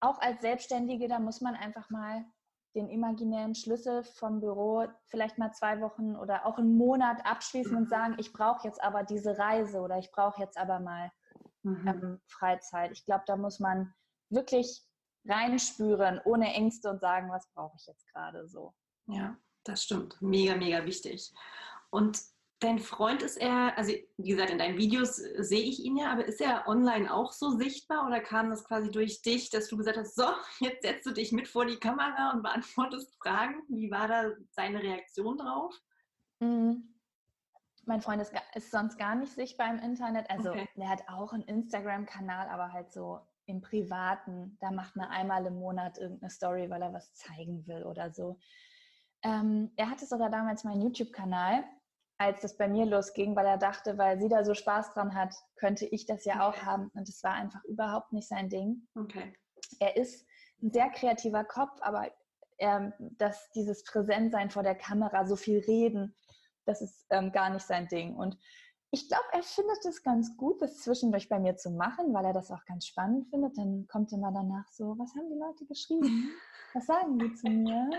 [0.00, 2.24] auch als Selbstständige, da muss man einfach mal
[2.74, 7.88] den imaginären Schlüssel vom Büro vielleicht mal zwei Wochen oder auch einen Monat abschließen und
[7.88, 11.10] sagen, ich brauche jetzt aber diese Reise oder ich brauche jetzt aber mal
[11.62, 11.88] mhm.
[11.88, 12.92] ähm, Freizeit.
[12.92, 13.94] Ich glaube, da muss man
[14.28, 14.86] wirklich
[15.28, 18.74] reinspüren, ohne Ängste und sagen, was brauche ich jetzt gerade so.
[19.06, 20.20] Ja, das stimmt.
[20.20, 21.32] Mega, mega wichtig.
[21.90, 22.20] Und
[22.60, 26.24] dein Freund ist er, also wie gesagt, in deinen Videos sehe ich ihn ja, aber
[26.24, 29.98] ist er online auch so sichtbar oder kam das quasi durch dich, dass du gesagt
[29.98, 30.24] hast, so,
[30.60, 33.62] jetzt setzt du dich mit vor die Kamera und beantwortest Fragen?
[33.68, 35.74] Wie war da seine Reaktion drauf?
[36.40, 36.92] Mhm.
[37.84, 40.28] Mein Freund ist, ist, sonst gar nicht sichtbar im Internet.
[40.28, 40.68] Also okay.
[40.74, 44.56] der hat auch einen Instagram-Kanal, aber halt so im Privaten.
[44.60, 48.38] Da macht man einmal im Monat irgendeine Story, weil er was zeigen will oder so.
[49.22, 51.64] Ähm, er hatte sogar damals meinen YouTube-Kanal,
[52.18, 55.34] als das bei mir losging, weil er dachte, weil sie da so Spaß dran hat,
[55.56, 56.42] könnte ich das ja okay.
[56.42, 56.90] auch haben.
[56.94, 58.86] Und es war einfach überhaupt nicht sein Ding.
[58.94, 59.34] Okay.
[59.80, 60.26] Er ist
[60.62, 62.10] ein sehr kreativer Kopf, aber
[62.58, 66.14] er, dass dieses Präsentsein vor der Kamera, so viel reden,
[66.64, 68.16] das ist ähm, gar nicht sein Ding.
[68.16, 68.38] Und
[68.90, 72.32] ich glaube, er findet es ganz gut, das zwischendurch bei mir zu machen, weil er
[72.32, 73.58] das auch ganz spannend findet.
[73.58, 76.30] Dann kommt immer danach so, was haben die Leute geschrieben?
[76.72, 77.90] Was sagen die zu mir?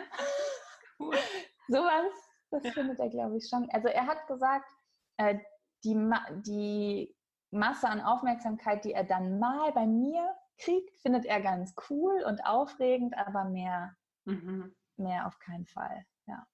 [0.99, 1.15] Cool.
[1.67, 2.13] Sowas,
[2.51, 2.71] das ja.
[2.71, 3.69] findet er, glaube ich, schon.
[3.71, 4.69] Also er hat gesagt,
[5.17, 5.39] äh,
[5.83, 7.15] die, Ma die
[7.51, 12.45] Masse an Aufmerksamkeit, die er dann mal bei mir kriegt, findet er ganz cool und
[12.45, 13.95] aufregend, aber mehr,
[14.25, 14.75] mhm.
[14.97, 16.05] mehr auf keinen Fall.
[16.25, 16.45] Ja.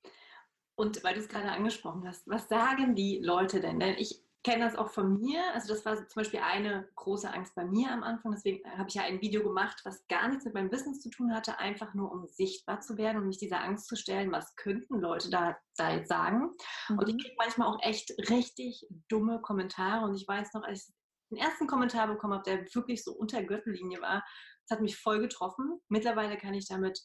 [0.76, 3.80] Und weil du es gerade angesprochen hast, was sagen die Leute denn?
[3.80, 5.42] Denn ich kenne das auch von mir.
[5.54, 8.34] Also das war zum Beispiel eine große Angst bei mir am Anfang.
[8.34, 11.34] Deswegen habe ich ja ein Video gemacht, was gar nichts mit meinem Business zu tun
[11.34, 15.00] hatte, einfach nur um sichtbar zu werden und mich dieser Angst zu stellen, was könnten
[15.00, 16.52] Leute da, da jetzt sagen.
[16.90, 17.00] Mhm.
[17.00, 17.20] Und ich mhm.
[17.20, 20.06] kriege manchmal auch echt richtig dumme Kommentare.
[20.06, 20.96] Und ich weiß noch, als ich
[21.32, 24.24] den ersten Kommentar bekommen habe, der wirklich so unter Gürtellinie war,
[24.68, 25.80] das hat mich voll getroffen.
[25.88, 27.02] Mittlerweile kann ich damit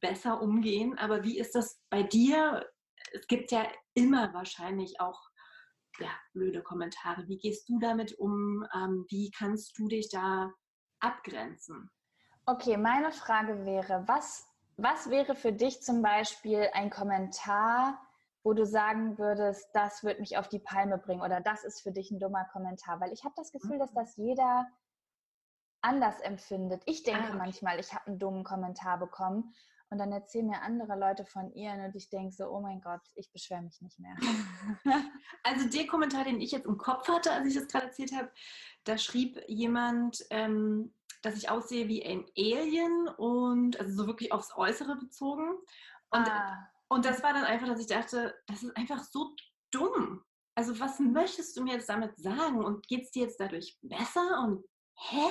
[0.00, 0.98] besser umgehen.
[0.98, 2.66] Aber wie ist das bei dir?
[3.12, 5.20] Es gibt ja immer wahrscheinlich auch
[5.98, 7.26] ja, blöde Kommentare.
[7.28, 8.66] Wie gehst du damit um?
[8.74, 10.50] Ähm, wie kannst du dich da
[11.00, 11.90] abgrenzen?
[12.46, 18.00] Okay, meine Frage wäre, was, was wäre für dich zum Beispiel ein Kommentar,
[18.42, 21.92] wo du sagen würdest, das wird mich auf die Palme bringen oder das ist für
[21.92, 23.00] dich ein dummer Kommentar?
[23.00, 23.96] Weil ich habe das Gefühl, dass mhm.
[23.96, 24.66] das jeder
[25.82, 26.82] anders empfindet.
[26.86, 27.38] Ich denke ah, okay.
[27.38, 29.52] manchmal, ich habe einen dummen Kommentar bekommen
[29.92, 33.02] und dann erzählen mir andere Leute von ihr und ich denke so, oh mein Gott,
[33.14, 34.16] ich beschwere mich nicht mehr.
[35.44, 38.30] Also der Kommentar, den ich jetzt im Kopf hatte, als ich das gerade erzählt habe,
[38.84, 44.56] da schrieb jemand, ähm, dass ich aussehe wie ein Alien und also so wirklich aufs
[44.56, 45.50] Äußere bezogen.
[46.10, 46.70] Und, ah.
[46.88, 49.34] und das war dann einfach, dass ich dachte, das ist einfach so
[49.72, 50.24] dumm.
[50.54, 52.64] Also was möchtest du mir jetzt damit sagen?
[52.64, 54.42] Und geht es dir jetzt dadurch besser?
[54.44, 55.26] Und hä?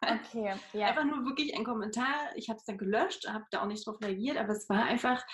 [0.32, 0.88] Okay, ja.
[0.88, 2.30] Einfach nur wirklich ein Kommentar.
[2.36, 5.24] Ich habe es dann gelöscht, habe da auch nicht drauf reagiert, aber es war einfach,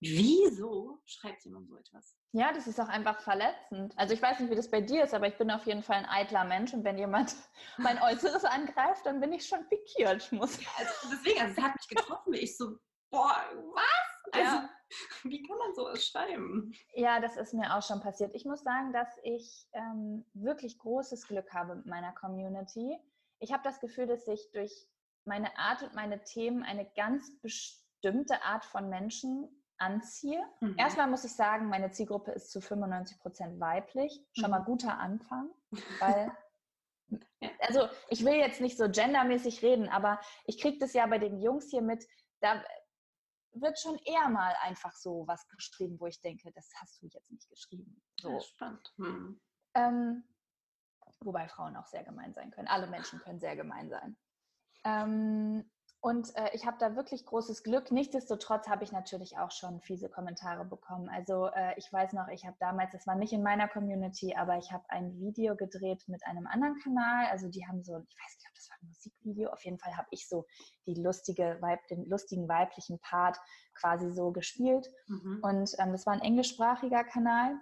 [0.00, 2.16] wieso schreibt jemand so etwas?
[2.32, 3.92] Ja, das ist auch einfach verletzend.
[3.96, 5.96] Also ich weiß nicht, wie das bei dir ist, aber ich bin auf jeden Fall
[5.96, 7.34] ein eitler Mensch und wenn jemand
[7.78, 10.30] mein Äußeres angreift, dann bin ich schon pikiert.
[10.32, 12.34] Muss also deswegen, also es hat mich getroffen.
[12.34, 12.78] Ich so,
[13.10, 14.34] boah, was?
[14.34, 14.70] Also, ja.
[15.24, 16.72] wie kann man sowas schreiben?
[16.94, 18.34] Ja, das ist mir auch schon passiert.
[18.34, 22.98] Ich muss sagen, dass ich ähm, wirklich großes Glück habe mit meiner Community
[23.42, 24.88] ich habe das Gefühl, dass ich durch
[25.24, 30.42] meine Art und meine Themen eine ganz bestimmte Art von Menschen anziehe.
[30.60, 30.76] Mhm.
[30.78, 34.24] Erstmal muss ich sagen, meine Zielgruppe ist zu 95 Prozent weiblich.
[34.32, 34.50] Schon mhm.
[34.50, 35.50] mal guter Anfang,
[36.00, 36.32] weil
[37.60, 41.40] also ich will jetzt nicht so gendermäßig reden, aber ich kriege das ja bei den
[41.40, 42.06] Jungs hier mit,
[42.40, 42.64] da
[43.52, 47.30] wird schon eher mal einfach so was geschrieben, wo ich denke, das hast du jetzt
[47.30, 48.00] nicht geschrieben.
[48.18, 48.30] So.
[48.30, 48.94] Ja, spannend.
[48.96, 49.40] Mhm.
[49.74, 50.24] Ähm,
[51.24, 52.68] wobei Frauen auch sehr gemein sein können.
[52.68, 54.16] Alle Menschen können sehr gemein sein.
[54.84, 55.64] Ähm,
[56.04, 57.92] und äh, ich habe da wirklich großes Glück.
[57.92, 61.08] Nichtsdestotrotz habe ich natürlich auch schon fiese Kommentare bekommen.
[61.08, 64.58] Also äh, ich weiß noch, ich habe damals, das war nicht in meiner Community, aber
[64.58, 67.26] ich habe ein Video gedreht mit einem anderen Kanal.
[67.30, 69.50] Also die haben so, ich weiß nicht, ob das war ein Musikvideo.
[69.50, 70.44] Auf jeden Fall habe ich so
[70.86, 73.38] die lustige Weib, den lustigen weiblichen Part
[73.74, 74.88] quasi so gespielt.
[75.06, 75.38] Mhm.
[75.42, 77.54] Und ähm, das war ein englischsprachiger Kanal.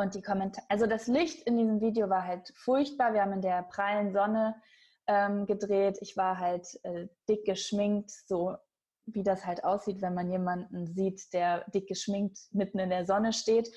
[0.00, 3.12] Und die Kommentare, also das Licht in diesem Video war halt furchtbar.
[3.12, 4.58] Wir haben in der prallen Sonne
[5.06, 5.98] ähm, gedreht.
[6.00, 8.56] Ich war halt äh, dick geschminkt, so
[9.04, 13.34] wie das halt aussieht, wenn man jemanden sieht, der dick geschminkt mitten in der Sonne
[13.34, 13.68] steht.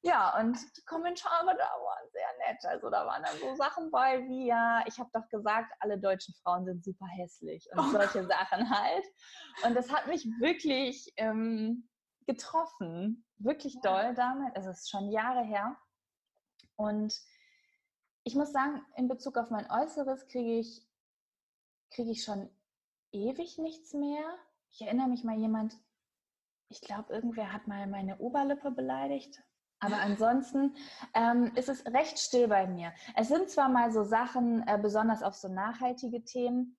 [0.00, 2.64] Ja, und die Kommentare da waren sehr nett.
[2.64, 6.34] Also da waren dann so Sachen bei wie, ja, ich habe doch gesagt, alle deutschen
[6.42, 7.90] Frauen sind super hässlich und oh.
[7.90, 9.04] solche Sachen halt.
[9.66, 11.87] Und das hat mich wirklich ähm,
[12.28, 14.54] getroffen, wirklich doll damit.
[14.54, 15.76] Also es ist schon Jahre her.
[16.76, 17.18] Und
[18.22, 20.86] ich muss sagen, in Bezug auf mein Äußeres kriege ich,
[21.90, 22.50] kriege ich schon
[23.12, 24.22] ewig nichts mehr.
[24.70, 25.74] Ich erinnere mich mal jemand,
[26.68, 29.42] ich glaube, irgendwer hat mal meine Oberlippe beleidigt.
[29.80, 30.76] Aber ansonsten
[31.14, 32.92] ähm, ist es recht still bei mir.
[33.16, 36.77] Es sind zwar mal so Sachen, äh, besonders auf so nachhaltige Themen,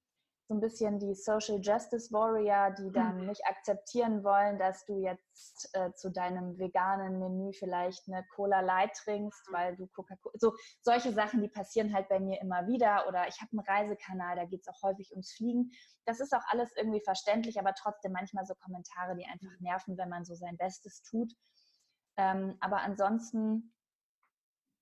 [0.50, 3.28] so ein bisschen die Social Justice Warrior, die dann mhm.
[3.28, 8.95] nicht akzeptieren wollen, dass du jetzt äh, zu deinem veganen Menü vielleicht eine Cola Light
[8.95, 13.08] trinkst, weil du Coca-Cola, so solche Sachen, die passieren halt bei mir immer wieder.
[13.08, 15.70] Oder ich habe einen Reisekanal, da geht es auch häufig ums Fliegen.
[16.06, 19.68] Das ist auch alles irgendwie verständlich, aber trotzdem manchmal so Kommentare, die einfach mhm.
[19.68, 21.32] nerven, wenn man so sein Bestes tut.
[22.18, 23.72] Ähm, aber ansonsten,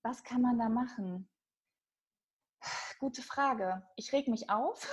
[0.02, 1.28] was kann man da machen?
[2.98, 3.86] Gute Frage.
[3.94, 4.90] Ich reg mich auf.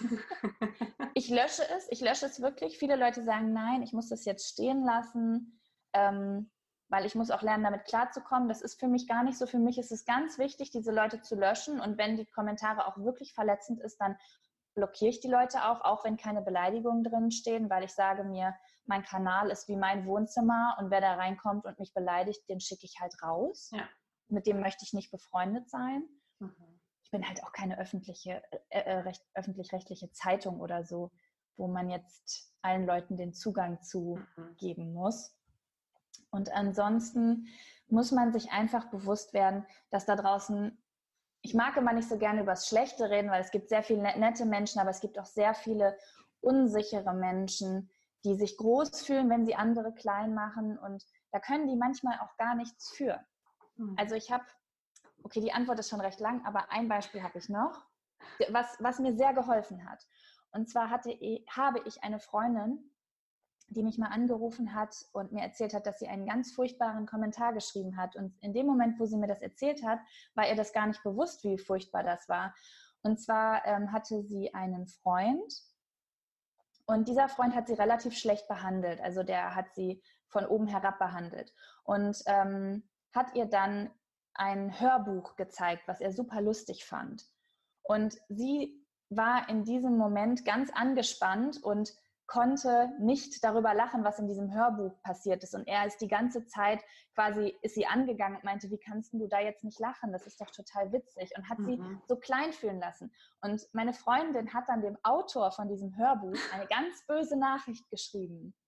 [1.14, 2.78] ich lösche es, ich lösche es wirklich.
[2.78, 5.58] Viele Leute sagen, nein, ich muss das jetzt stehen lassen,
[5.94, 6.50] ähm,
[6.88, 8.48] weil ich muss auch lernen, damit klarzukommen.
[8.48, 9.46] Das ist für mich gar nicht so.
[9.46, 11.80] Für mich ist es ganz wichtig, diese Leute zu löschen.
[11.80, 14.18] Und wenn die Kommentare auch wirklich verletzend ist, dann
[14.74, 18.54] blockiere ich die Leute auch, auch wenn keine Beleidigungen drin stehen, weil ich sage mir,
[18.84, 22.84] mein Kanal ist wie mein Wohnzimmer und wer da reinkommt und mich beleidigt, den schicke
[22.84, 23.70] ich halt raus.
[23.72, 23.88] Ja.
[24.28, 26.06] Mit dem möchte ich nicht befreundet sein.
[26.38, 26.75] Mhm
[27.16, 31.10] bin halt auch keine öffentliche, äh, äh öffentlich-rechtliche Zeitung oder so,
[31.56, 34.56] wo man jetzt allen Leuten den Zugang zu mhm.
[34.58, 35.34] geben muss.
[36.30, 37.46] Und ansonsten
[37.88, 40.76] muss man sich einfach bewusst werden, dass da draußen,
[41.40, 44.02] ich mag immer nicht so gerne über das Schlechte reden, weil es gibt sehr viele
[44.02, 45.96] ne-, nette Menschen, aber es gibt auch sehr viele
[46.40, 47.88] unsichere Menschen,
[48.24, 50.78] die sich groß fühlen, wenn sie andere klein machen.
[50.78, 51.02] Und
[51.32, 53.24] da können die manchmal auch gar nichts für.
[53.76, 53.94] Mhm.
[53.96, 54.44] Also ich habe
[55.26, 57.84] Okay, die Antwort ist schon recht lang, aber ein Beispiel habe ich noch,
[58.50, 60.06] was, was mir sehr geholfen hat.
[60.52, 61.10] Und zwar hatte,
[61.50, 62.92] habe ich eine Freundin,
[63.66, 67.52] die mich mal angerufen hat und mir erzählt hat, dass sie einen ganz furchtbaren Kommentar
[67.52, 68.14] geschrieben hat.
[68.14, 69.98] Und in dem Moment, wo sie mir das erzählt hat,
[70.36, 72.54] war ihr das gar nicht bewusst, wie furchtbar das war.
[73.02, 75.52] Und zwar ähm, hatte sie einen Freund
[76.86, 79.00] und dieser Freund hat sie relativ schlecht behandelt.
[79.00, 81.52] Also der hat sie von oben herab behandelt
[81.82, 83.90] und ähm, hat ihr dann
[84.38, 87.24] ein Hörbuch gezeigt, was er super lustig fand.
[87.82, 91.92] Und sie war in diesem Moment ganz angespannt und
[92.26, 95.54] konnte nicht darüber lachen, was in diesem Hörbuch passiert ist.
[95.54, 96.82] Und er ist die ganze Zeit
[97.14, 100.12] quasi, ist sie angegangen und meinte, wie kannst du da jetzt nicht lachen?
[100.12, 101.30] Das ist doch total witzig.
[101.36, 101.66] Und hat mhm.
[101.66, 103.12] sie so klein fühlen lassen.
[103.42, 108.54] Und meine Freundin hat dann dem Autor von diesem Hörbuch eine ganz böse Nachricht geschrieben.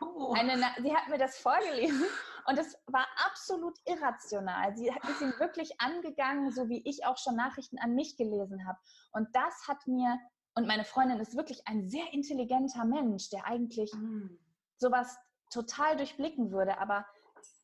[0.00, 0.32] Oh.
[0.32, 2.02] Eine, sie hat mir das vorgelesen
[2.46, 4.76] und es war absolut irrational.
[4.76, 8.78] Sie ist ihn wirklich angegangen, so wie ich auch schon Nachrichten an mich gelesen habe.
[9.12, 10.18] Und das hat mir
[10.54, 14.38] und meine Freundin ist wirklich ein sehr intelligenter Mensch, der eigentlich mhm.
[14.76, 15.16] sowas
[15.50, 16.78] total durchblicken würde.
[16.78, 17.06] Aber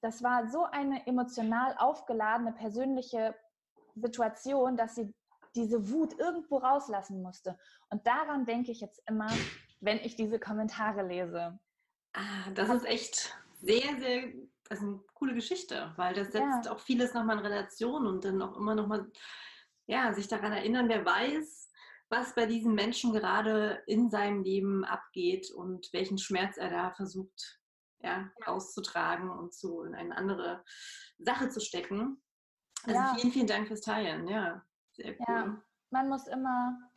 [0.00, 3.34] das war so eine emotional aufgeladene persönliche
[3.94, 5.14] Situation, dass sie
[5.54, 7.58] diese Wut irgendwo rauslassen musste.
[7.90, 9.28] Und daran denke ich jetzt immer,
[9.80, 11.58] wenn ich diese Kommentare lese.
[12.14, 14.32] Ah, das ist echt sehr, sehr,
[14.68, 16.72] also eine coole Geschichte, weil das setzt ja.
[16.72, 19.10] auch vieles nochmal in Relation und dann auch immer nochmal,
[19.86, 21.70] ja, sich daran erinnern, wer weiß,
[22.10, 27.60] was bei diesen Menschen gerade in seinem Leben abgeht und welchen Schmerz er da versucht
[28.00, 30.64] ja, auszutragen und zu, in eine andere
[31.18, 32.22] Sache zu stecken.
[32.84, 33.14] Also ja.
[33.18, 34.28] vielen, vielen Dank fürs Teilen.
[34.28, 35.26] Ja, sehr cool.
[35.28, 36.87] Ja, man muss immer,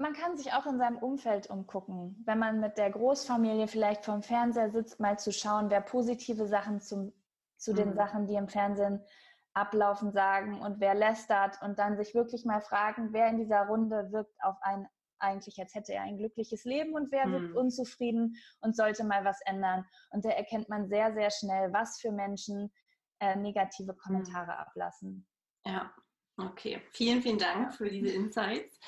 [0.00, 2.22] man kann sich auch in seinem Umfeld umgucken.
[2.24, 6.80] Wenn man mit der Großfamilie vielleicht vorm Fernseher sitzt, mal zu schauen, wer positive Sachen
[6.80, 7.12] zum,
[7.58, 7.76] zu mhm.
[7.76, 9.04] den Sachen, die im Fernsehen
[9.52, 14.10] ablaufen, sagen und wer lästert und dann sich wirklich mal fragen, wer in dieser Runde
[14.10, 14.86] wirkt auf einen
[15.18, 17.56] eigentlich, als hätte er ein glückliches Leben und wer wirkt hm.
[17.56, 19.84] unzufrieden und sollte mal was ändern.
[20.10, 22.72] Und da erkennt man sehr, sehr schnell, was für Menschen
[23.18, 23.98] äh, negative hm.
[23.98, 25.26] Kommentare ablassen.
[25.66, 25.92] Ja,
[26.38, 26.80] okay.
[26.92, 28.78] Vielen, vielen Dank für diese Insights.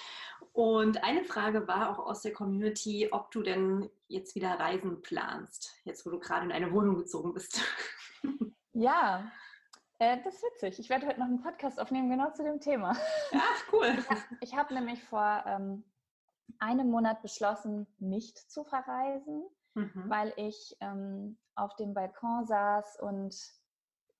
[0.52, 5.74] Und eine Frage war auch aus der Community, ob du denn jetzt wieder Reisen planst,
[5.84, 7.60] jetzt wo du gerade in eine Wohnung gezogen bist.
[8.74, 9.30] Ja,
[9.98, 10.78] äh, das ist witzig.
[10.78, 12.96] Ich werde heute noch einen Podcast aufnehmen, genau zu dem Thema.
[13.34, 13.94] Ach, cool.
[14.40, 15.84] Ich habe hab nämlich vor ähm,
[16.58, 19.44] einem Monat beschlossen, nicht zu verreisen,
[19.74, 20.04] mhm.
[20.08, 23.36] weil ich ähm, auf dem Balkon saß und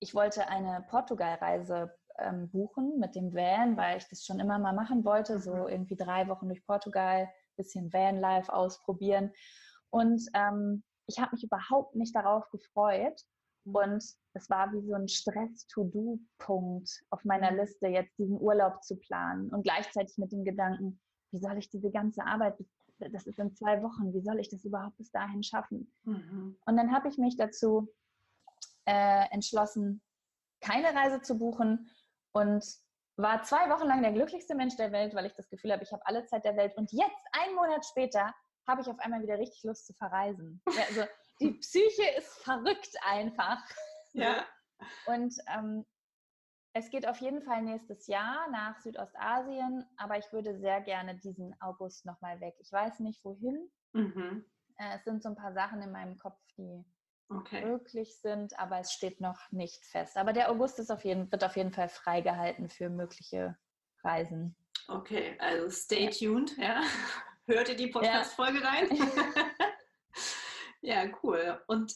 [0.00, 4.72] ich wollte eine Portugalreise ähm, buchen mit dem Van, weil ich das schon immer mal
[4.72, 5.68] machen wollte, so mhm.
[5.68, 9.32] irgendwie drei Wochen durch Portugal, bisschen Vanlife ausprobieren.
[9.90, 13.20] Und ähm, ich habe mich überhaupt nicht darauf gefreut.
[13.64, 13.74] Mhm.
[13.74, 14.04] Und
[14.34, 17.58] es war wie so ein Stress-to-Do-Punkt auf meiner mhm.
[17.58, 19.50] Liste, jetzt diesen Urlaub zu planen.
[19.50, 21.00] Und gleichzeitig mit dem Gedanken,
[21.30, 22.56] wie soll ich diese ganze Arbeit,
[22.98, 25.92] das ist in zwei Wochen, wie soll ich das überhaupt bis dahin schaffen?
[26.04, 26.56] Mhm.
[26.64, 27.88] Und dann habe ich mich dazu
[28.84, 30.02] äh, entschlossen,
[30.60, 31.90] keine Reise zu buchen
[32.32, 32.64] und
[33.16, 35.92] war zwei Wochen lang der glücklichste Mensch der Welt, weil ich das Gefühl habe, ich
[35.92, 36.76] habe alle Zeit der Welt.
[36.76, 38.34] Und jetzt, einen Monat später,
[38.66, 40.62] habe ich auf einmal wieder richtig Lust zu verreisen.
[40.66, 41.04] Also
[41.40, 43.58] die Psyche ist verrückt einfach.
[44.14, 44.44] Ja.
[45.06, 45.86] Und ähm,
[46.74, 51.54] es geht auf jeden Fall nächstes Jahr nach Südostasien, aber ich würde sehr gerne diesen
[51.62, 52.54] August nochmal weg.
[52.58, 53.70] Ich weiß nicht wohin.
[53.94, 54.44] Mhm.
[54.76, 56.84] Äh, es sind so ein paar Sachen in meinem Kopf, die
[57.38, 57.64] okay.
[57.64, 60.16] möglich sind, aber es steht noch nicht fest.
[60.16, 63.56] Aber der August ist auf jeden, wird auf jeden Fall freigehalten für mögliche
[64.04, 64.56] Reisen.
[64.88, 66.82] Okay, also stay tuned, ja.
[67.46, 68.68] Hört ihr die Podcast-Folge ja.
[68.68, 68.88] rein?
[70.80, 71.60] ja, cool.
[71.66, 71.92] Und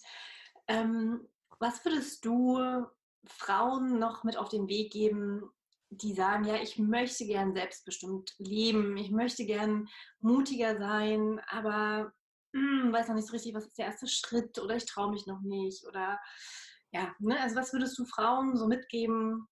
[0.68, 1.28] ähm,
[1.58, 2.86] was würdest du
[3.26, 5.50] Frauen noch mit auf den Weg geben,
[5.90, 9.88] die sagen, ja, ich möchte gern selbstbestimmt leben, ich möchte gern
[10.20, 12.12] mutiger sein, aber
[12.56, 15.26] hm, weiß noch nicht so richtig, was ist der erste Schritt oder ich traue mich
[15.26, 16.18] noch nicht oder
[16.92, 19.46] ja, ne, also was würdest du Frauen so mitgeben,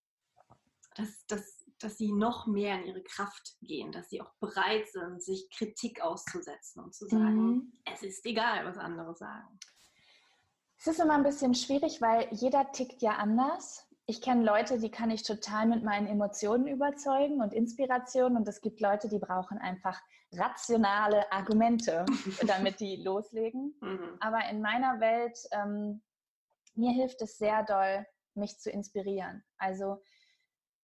[0.97, 5.23] dass, dass, dass sie noch mehr in ihre Kraft gehen, dass sie auch bereit sind,
[5.23, 7.73] sich Kritik auszusetzen und zu sagen, mhm.
[7.93, 9.59] es ist egal, was andere sagen.
[10.79, 13.84] Es ist immer ein bisschen schwierig, weil jeder tickt ja anders.
[14.07, 18.37] Ich kenne Leute, die kann ich total mit meinen Emotionen überzeugen und Inspiration.
[18.37, 20.01] Und es gibt Leute, die brauchen einfach
[20.33, 22.05] rationale Argumente,
[22.47, 23.75] damit die loslegen.
[23.81, 24.17] Mhm.
[24.21, 26.03] Aber in meiner Welt, ähm,
[26.75, 29.43] mir hilft es sehr doll, mich zu inspirieren.
[29.59, 30.03] Also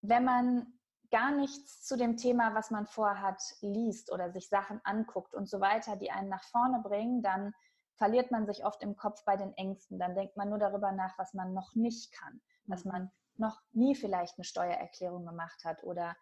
[0.02, 0.66] wenn man
[1.10, 5.60] gar nichts zu dem Thema, was man vorhat, liest oder sich Sachen anguckt und so
[5.60, 7.52] weiter, die einen nach vorne bringen, dann
[7.96, 9.98] verliert man sich oft im Kopf bei den Ängsten.
[9.98, 12.40] Dann denkt man nur darüber nach, was man noch nicht kann,
[12.70, 16.16] dass man noch nie vielleicht eine Steuererklärung gemacht hat oder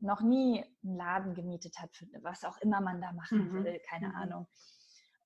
[0.00, 1.90] noch nie einen Laden gemietet hat,
[2.22, 3.64] was auch immer man da machen mhm.
[3.64, 4.14] will, keine mhm.
[4.14, 4.46] Ahnung.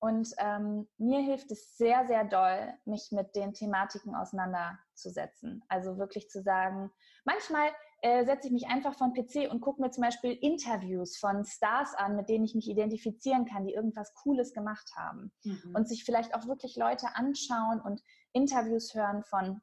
[0.03, 5.63] Und ähm, mir hilft es sehr, sehr doll, mich mit den Thematiken auseinanderzusetzen.
[5.69, 6.91] Also wirklich zu sagen,
[7.25, 7.69] manchmal
[8.01, 11.95] äh, setze ich mich einfach von PC und gucke mir zum Beispiel Interviews von Stars
[11.95, 15.31] an, mit denen ich mich identifizieren kann, die irgendwas Cooles gemacht haben.
[15.45, 15.73] Mhm.
[15.77, 18.03] Und sich vielleicht auch wirklich Leute anschauen und
[18.33, 19.61] Interviews hören von,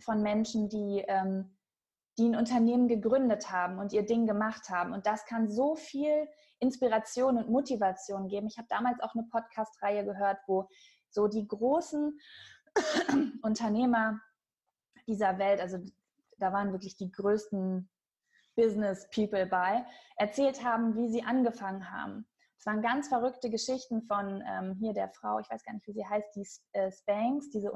[0.00, 1.56] von Menschen, die, ähm,
[2.18, 4.92] die ein Unternehmen gegründet haben und ihr Ding gemacht haben.
[4.92, 6.28] Und das kann so viel
[6.60, 8.46] Inspiration und Motivation geben.
[8.46, 10.68] Ich habe damals auch eine Podcast-Reihe gehört, wo
[11.10, 12.18] so die großen
[13.42, 14.20] Unternehmer
[15.06, 15.78] dieser Welt, also
[16.38, 17.88] da waren wirklich die größten
[18.56, 19.86] Business People bei,
[20.16, 22.26] erzählt haben, wie sie angefangen haben.
[22.58, 25.92] Es waren ganz verrückte Geschichten von ähm, hier der Frau, ich weiß gar nicht, wie
[25.92, 27.70] sie heißt, die äh, Spanx, diese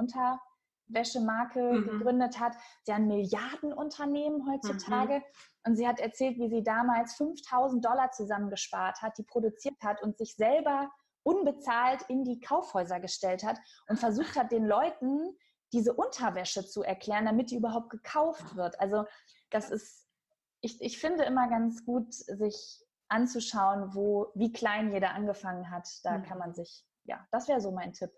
[0.93, 1.89] Unterwäschemarke mhm.
[1.89, 2.57] gegründet hat.
[2.85, 5.15] Sie hat ein Milliardenunternehmen heutzutage.
[5.15, 5.23] Mhm.
[5.65, 10.19] Und sie hat erzählt, wie sie damals 5000 Dollar zusammengespart hat, die produziert hat und
[10.19, 10.91] sich selber
[11.25, 15.37] unbezahlt in die Kaufhäuser gestellt hat und versucht hat, den Leuten
[15.73, 18.79] diese Unterwäsche zu erklären, damit die überhaupt gekauft wird.
[18.81, 19.05] Also
[19.51, 20.07] das ist,
[20.61, 25.89] ich, ich finde immer ganz gut, sich anzuschauen, wo, wie klein jeder angefangen hat.
[26.03, 26.23] Da mhm.
[26.25, 28.11] kann man sich, ja, das wäre so mein Tipp.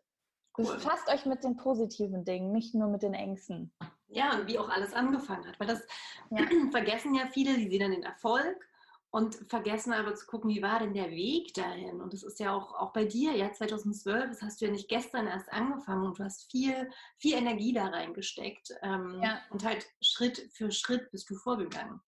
[0.57, 3.73] Befasst euch mit den positiven Dingen, nicht nur mit den Ängsten.
[4.09, 5.59] Ja, und wie auch alles angefangen hat.
[5.59, 5.83] Weil das
[6.31, 6.45] ja.
[6.71, 8.57] vergessen ja viele, die sehen dann den Erfolg
[9.11, 12.01] und vergessen aber zu gucken, wie war denn der Weg dahin?
[12.01, 14.89] Und das ist ja auch, auch bei dir, ja, 2012, das hast du ja nicht
[14.89, 18.75] gestern erst angefangen und du hast viel, viel Energie da reingesteckt.
[18.83, 19.41] Ähm, ja.
[19.51, 22.01] Und halt Schritt für Schritt bist du vorgegangen.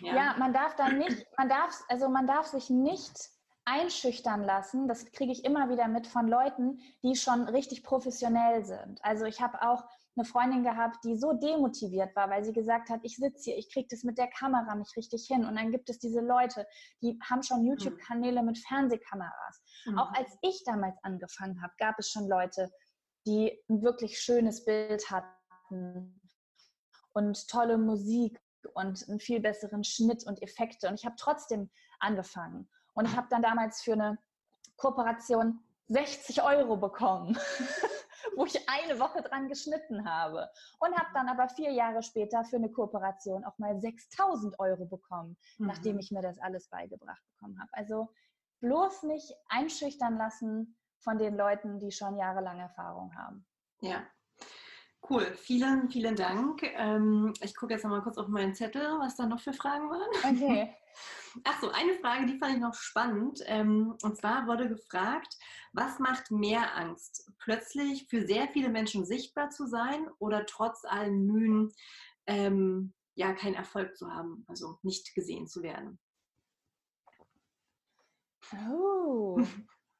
[0.00, 3.30] Ja, ja man darf da nicht, man darf, also man darf sich nicht
[3.68, 4.88] einschüchtern lassen.
[4.88, 9.04] Das kriege ich immer wieder mit von Leuten, die schon richtig professionell sind.
[9.04, 9.84] Also ich habe auch
[10.16, 13.72] eine Freundin gehabt, die so demotiviert war, weil sie gesagt hat, ich sitze hier, ich
[13.72, 15.44] kriege das mit der Kamera nicht richtig hin.
[15.44, 16.66] Und dann gibt es diese Leute,
[17.02, 17.68] die haben schon mhm.
[17.68, 19.62] YouTube-Kanäle mit Fernsehkameras.
[19.86, 19.98] Mhm.
[19.98, 22.70] Auch als ich damals angefangen habe, gab es schon Leute,
[23.26, 26.20] die ein wirklich schönes Bild hatten
[27.12, 28.40] und tolle Musik
[28.74, 30.88] und einen viel besseren Schnitt und Effekte.
[30.88, 32.68] Und ich habe trotzdem angefangen.
[32.98, 34.18] Und ich habe dann damals für eine
[34.76, 37.38] Kooperation 60 Euro bekommen.
[38.36, 40.50] wo ich eine Woche dran geschnitten habe.
[40.80, 45.36] Und habe dann aber vier Jahre später für eine Kooperation auch mal 6000 Euro bekommen,
[45.58, 45.68] mhm.
[45.68, 47.70] nachdem ich mir das alles beigebracht bekommen habe.
[47.72, 48.08] Also
[48.60, 53.46] bloß nicht einschüchtern lassen von den Leuten, die schon jahrelang Erfahrung haben.
[53.80, 54.02] Ja,
[55.08, 56.62] Cool, vielen, vielen Dank.
[56.62, 59.88] Ähm, ich gucke jetzt noch mal kurz auf meinen Zettel, was da noch für Fragen
[59.88, 60.36] waren.
[60.36, 60.74] Okay.
[61.44, 63.40] Ach so, eine Frage, die fand ich noch spannend.
[63.46, 65.38] Ähm, und zwar wurde gefragt,
[65.72, 67.30] was macht mehr Angst?
[67.38, 71.72] Plötzlich für sehr viele Menschen sichtbar zu sein oder trotz allen Mühen
[72.26, 75.98] ähm, ja keinen Erfolg zu haben, also nicht gesehen zu werden?
[78.70, 79.40] Oh,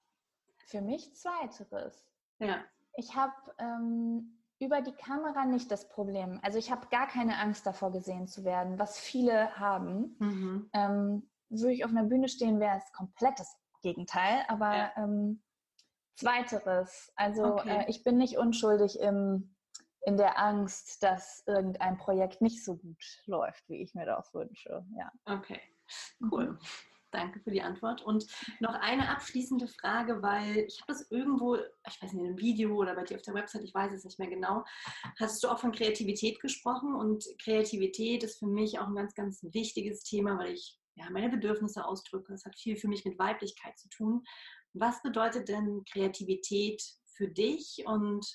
[0.66, 2.06] für mich zweiteres.
[2.38, 2.64] Ja.
[2.96, 6.40] Ich habe ähm, über die Kamera nicht das Problem.
[6.42, 10.16] Also ich habe gar keine Angst davor, gesehen zu werden, was viele haben.
[10.18, 10.70] Mhm.
[10.72, 14.44] Ähm, würde ich auf einer Bühne stehen, wäre es komplettes Gegenteil.
[14.48, 14.92] Aber ja.
[14.96, 15.42] ähm,
[16.16, 17.84] zweiteres, also okay.
[17.84, 19.54] äh, ich bin nicht unschuldig im
[20.08, 24.84] in der Angst, dass irgendein Projekt nicht so gut läuft, wie ich mir das wünsche.
[24.96, 25.12] Ja.
[25.26, 25.60] Okay,
[26.30, 26.58] cool.
[27.10, 28.02] Danke für die Antwort.
[28.02, 28.26] Und
[28.60, 32.76] noch eine abschließende Frage, weil ich habe das irgendwo, ich weiß nicht, in einem Video
[32.76, 34.64] oder bei dir auf der Website, ich weiß es nicht mehr genau,
[35.18, 36.94] hast du auch von Kreativität gesprochen.
[36.94, 41.30] Und Kreativität ist für mich auch ein ganz, ganz wichtiges Thema, weil ich ja, meine
[41.30, 42.34] Bedürfnisse ausdrücke.
[42.34, 44.24] Es hat viel für mich mit Weiblichkeit zu tun.
[44.74, 48.26] Was bedeutet denn Kreativität für dich und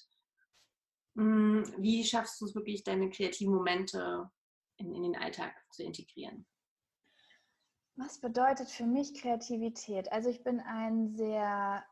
[1.15, 4.30] mh, hm, wie schaffst du es wirklich, deine kreativen Momente
[4.78, 6.47] in, in den Alltag zu integrieren?
[7.95, 10.11] Was bedeutet für mich Kreativität?
[10.11, 11.83] Also ich bin ein sehr...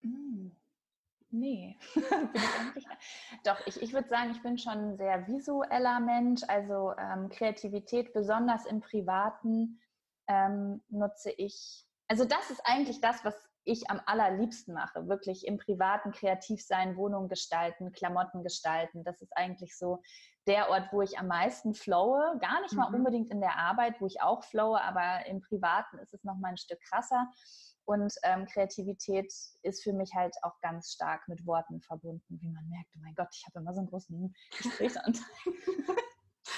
[0.00, 0.56] Hm,
[1.30, 2.86] nee, bin ich eigentlich...
[3.44, 6.42] Doch, ich, ich würde sagen, ich bin schon ein sehr visueller Mensch.
[6.48, 9.80] Also ähm, Kreativität, besonders im Privaten,
[10.28, 11.86] ähm, nutze ich...
[12.08, 13.34] Also das ist eigentlich das, was
[13.66, 15.08] ich am allerliebsten mache.
[15.08, 19.04] Wirklich im Privaten kreativ sein, Wohnung gestalten, Klamotten gestalten.
[19.04, 20.00] Das ist eigentlich so
[20.46, 22.38] der Ort, wo ich am meisten flowe.
[22.40, 22.96] Gar nicht mal mhm.
[22.96, 26.50] unbedingt in der Arbeit, wo ich auch flowe, aber im Privaten ist es noch mal
[26.50, 27.28] ein Stück krasser.
[27.84, 32.68] Und ähm, Kreativität ist für mich halt auch ganz stark mit Worten verbunden, wie man
[32.68, 32.90] merkt.
[32.96, 35.24] Oh mein Gott, ich habe immer so einen großen Gesprächsanteil.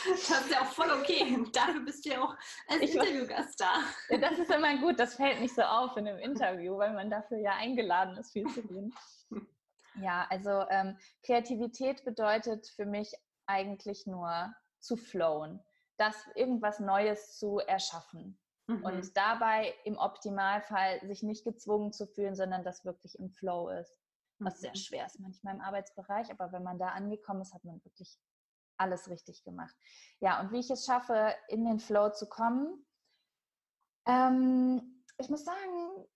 [0.09, 1.39] Das ist ja auch voll okay.
[1.53, 2.35] Dafür bist du ja auch
[2.69, 3.81] als ich Interviewgast da.
[4.09, 4.99] Ja, das ist immer gut.
[4.99, 8.47] Das fällt nicht so auf in einem Interview, weil man dafür ja eingeladen ist, viel
[8.47, 8.95] zu reden.
[10.01, 13.15] Ja, also ähm, Kreativität bedeutet für mich
[13.47, 15.61] eigentlich nur zu flowen,
[15.97, 18.39] das irgendwas Neues zu erschaffen.
[18.69, 18.85] Mhm.
[18.85, 23.99] Und dabei im Optimalfall sich nicht gezwungen zu fühlen, sondern das wirklich im Flow ist.
[24.39, 24.77] Was sehr mhm.
[24.77, 28.21] schwer ist manchmal im Arbeitsbereich, aber wenn man da angekommen ist, hat man wirklich
[28.79, 29.74] alles richtig gemacht.
[30.20, 32.85] Ja, und wie ich es schaffe, in den Flow zu kommen,
[34.07, 36.07] ähm, ich muss sagen,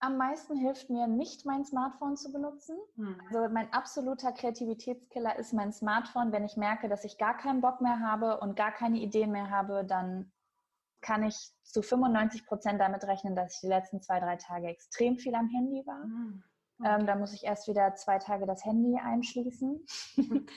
[0.00, 2.76] am meisten hilft mir nicht, mein Smartphone zu benutzen.
[2.96, 3.20] Hm.
[3.26, 6.32] Also mein absoluter Kreativitätskiller ist mein Smartphone.
[6.32, 9.50] Wenn ich merke, dass ich gar keinen Bock mehr habe und gar keine Ideen mehr
[9.50, 10.32] habe, dann
[11.00, 15.16] kann ich zu 95 Prozent damit rechnen, dass ich die letzten zwei, drei Tage extrem
[15.16, 16.02] viel am Handy war.
[16.02, 16.44] Hm.
[16.84, 19.84] Ähm, da muss ich erst wieder zwei Tage das Handy einschließen.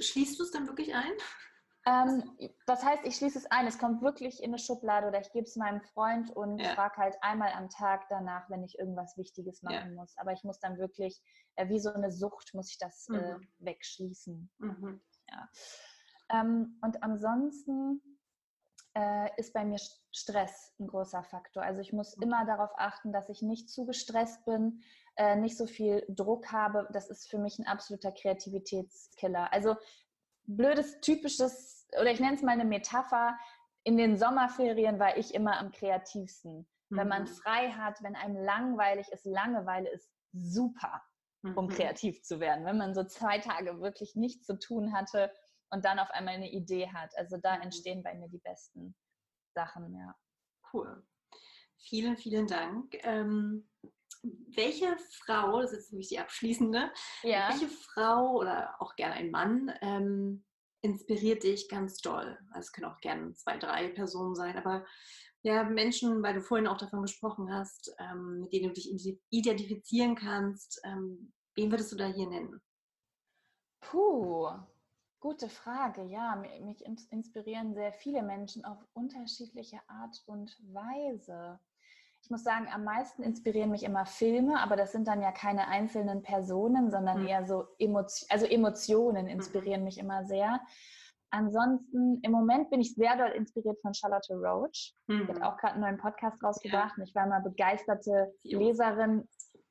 [0.00, 1.12] Schließt du es dann wirklich ein?
[1.86, 3.66] Ähm, das heißt, ich schließe es ein.
[3.66, 6.74] Es kommt wirklich in eine Schublade oder ich gebe es meinem Freund und ja.
[6.74, 9.94] frage halt einmal am Tag danach, wenn ich irgendwas Wichtiges machen ja.
[9.94, 10.16] muss.
[10.18, 11.22] Aber ich muss dann wirklich,
[11.54, 13.42] äh, wie so eine Sucht, muss ich das äh, mhm.
[13.42, 14.50] äh, wegschließen.
[14.58, 15.00] Mhm.
[15.30, 15.48] Ja.
[16.30, 18.02] Ähm, und ansonsten
[19.36, 19.78] ist bei mir
[20.10, 21.62] Stress ein großer Faktor.
[21.62, 22.24] Also ich muss mhm.
[22.24, 24.82] immer darauf achten, dass ich nicht zu gestresst bin,
[25.16, 26.88] äh, nicht so viel Druck habe.
[26.92, 29.52] Das ist für mich ein absoluter Kreativitätskiller.
[29.52, 29.76] Also
[30.44, 33.36] blödes, typisches, oder ich nenne es mal eine Metapher,
[33.84, 36.66] in den Sommerferien war ich immer am kreativsten.
[36.88, 36.96] Mhm.
[36.96, 37.28] Wenn man mhm.
[37.28, 41.02] frei hat, wenn einem langweilig ist, Langeweile ist super,
[41.42, 41.70] um mhm.
[41.70, 42.64] kreativ zu werden.
[42.64, 45.30] Wenn man so zwei Tage wirklich nichts zu tun hatte
[45.70, 47.16] und dann auf einmal eine Idee hat.
[47.16, 47.62] Also da mhm.
[47.62, 48.94] entstehen bei mir die besten
[49.54, 50.14] Sachen, ja.
[50.72, 51.04] Cool.
[51.78, 52.94] Vielen, vielen Dank.
[53.04, 53.68] Ähm,
[54.22, 56.90] welche Frau, das ist nämlich die abschließende,
[57.22, 57.48] ja.
[57.50, 60.44] welche Frau oder auch gerne ein Mann ähm,
[60.82, 62.38] inspiriert dich ganz doll?
[62.50, 64.84] Also es können auch gerne zwei, drei Personen sein, aber
[65.42, 68.90] ja, Menschen, weil du vorhin auch davon gesprochen hast, ähm, mit denen du dich
[69.30, 72.60] identifizieren kannst, ähm, wen würdest du da hier nennen?
[73.80, 74.48] Puh,
[75.26, 76.04] gute Frage.
[76.04, 81.58] Ja, mich inspirieren sehr viele Menschen auf unterschiedliche Art und Weise
[82.26, 85.68] ich muss sagen, am meisten inspirieren mich immer Filme, aber das sind dann ja keine
[85.68, 87.28] einzelnen Personen, sondern mhm.
[87.28, 89.84] eher so Emotionen, also Emotionen inspirieren mhm.
[89.84, 90.60] mich immer sehr.
[91.30, 94.92] Ansonsten, im Moment bin ich sehr doll inspiriert von Charlotte Roach.
[95.06, 95.28] Mhm.
[95.28, 97.02] Die hat auch gerade einen neuen Podcast rausgebracht ja.
[97.02, 99.28] und ich war mal begeisterte Leserin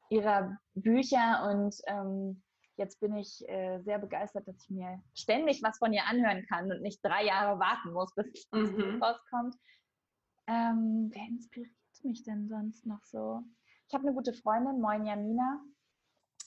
[0.09, 2.41] ihrer Bücher und ähm,
[2.77, 6.71] jetzt bin ich äh, sehr begeistert, dass ich mir ständig was von ihr anhören kann
[6.71, 9.01] und nicht drei Jahre warten muss, bis es mhm.
[9.03, 9.55] rauskommt.
[10.47, 11.71] Ähm, wer inspiriert
[12.03, 13.41] mich denn sonst noch so?
[13.87, 15.61] Ich habe eine gute Freundin, Moin Jamina,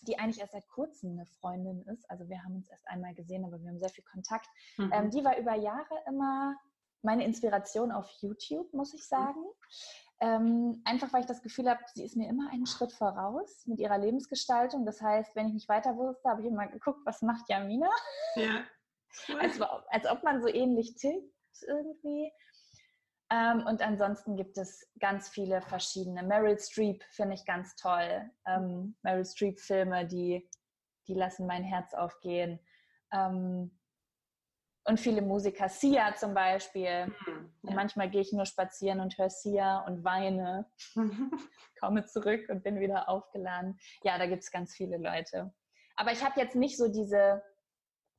[0.03, 2.09] die eigentlich erst seit kurzem eine Freundin ist.
[2.11, 4.49] Also wir haben uns erst einmal gesehen, aber wir haben sehr viel Kontakt.
[4.77, 4.91] Mhm.
[4.93, 6.57] Ähm, die war über Jahre immer
[7.03, 9.41] meine Inspiration auf YouTube, muss ich sagen.
[9.41, 9.99] Mhm.
[10.21, 13.79] Ähm, einfach weil ich das Gefühl habe, sie ist mir immer einen Schritt voraus mit
[13.79, 14.85] ihrer Lebensgestaltung.
[14.85, 17.91] Das heißt, wenn ich nicht weiter wusste, habe ich immer geguckt, was macht Jamina?
[18.37, 18.65] Ja.
[19.27, 19.41] Cool.
[19.41, 21.33] als, als ob man so ähnlich tickt
[21.67, 22.31] irgendwie.
[23.31, 26.23] Ähm, und ansonsten gibt es ganz viele verschiedene.
[26.23, 28.31] Meryl Streep finde ich ganz toll.
[28.47, 30.49] Ähm, Meryl Streep-Filme, die,
[31.07, 32.61] die lassen mein Herz aufgehen.
[33.13, 33.78] Ähm,
[34.89, 37.07] und viele Musiker, Sia zum Beispiel.
[37.07, 37.75] Mhm, ja.
[37.75, 40.67] manchmal gehe ich nur spazieren und höre Sia und weine,
[41.81, 43.79] komme zurück und bin wieder aufgeladen.
[44.03, 45.53] Ja, da gibt es ganz viele Leute.
[45.97, 47.43] Aber ich habe jetzt nicht so diese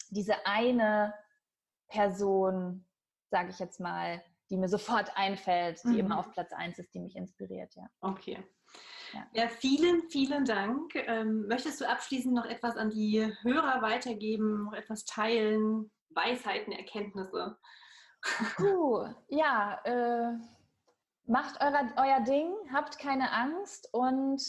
[0.09, 1.13] diese eine
[1.87, 2.85] Person,
[3.29, 5.99] sage ich jetzt mal, die mir sofort einfällt, die mhm.
[5.99, 7.87] immer auf Platz 1 ist, die mich inspiriert, ja.
[8.01, 8.43] Okay.
[9.13, 9.27] Ja.
[9.33, 10.93] ja, vielen, vielen Dank.
[10.93, 17.57] Ähm, möchtest du abschließend noch etwas an die Hörer weitergeben, noch etwas teilen, Weisheiten, Erkenntnisse?
[18.59, 20.37] Uh, ja, äh,
[21.25, 24.41] macht euer, euer Ding, habt keine Angst und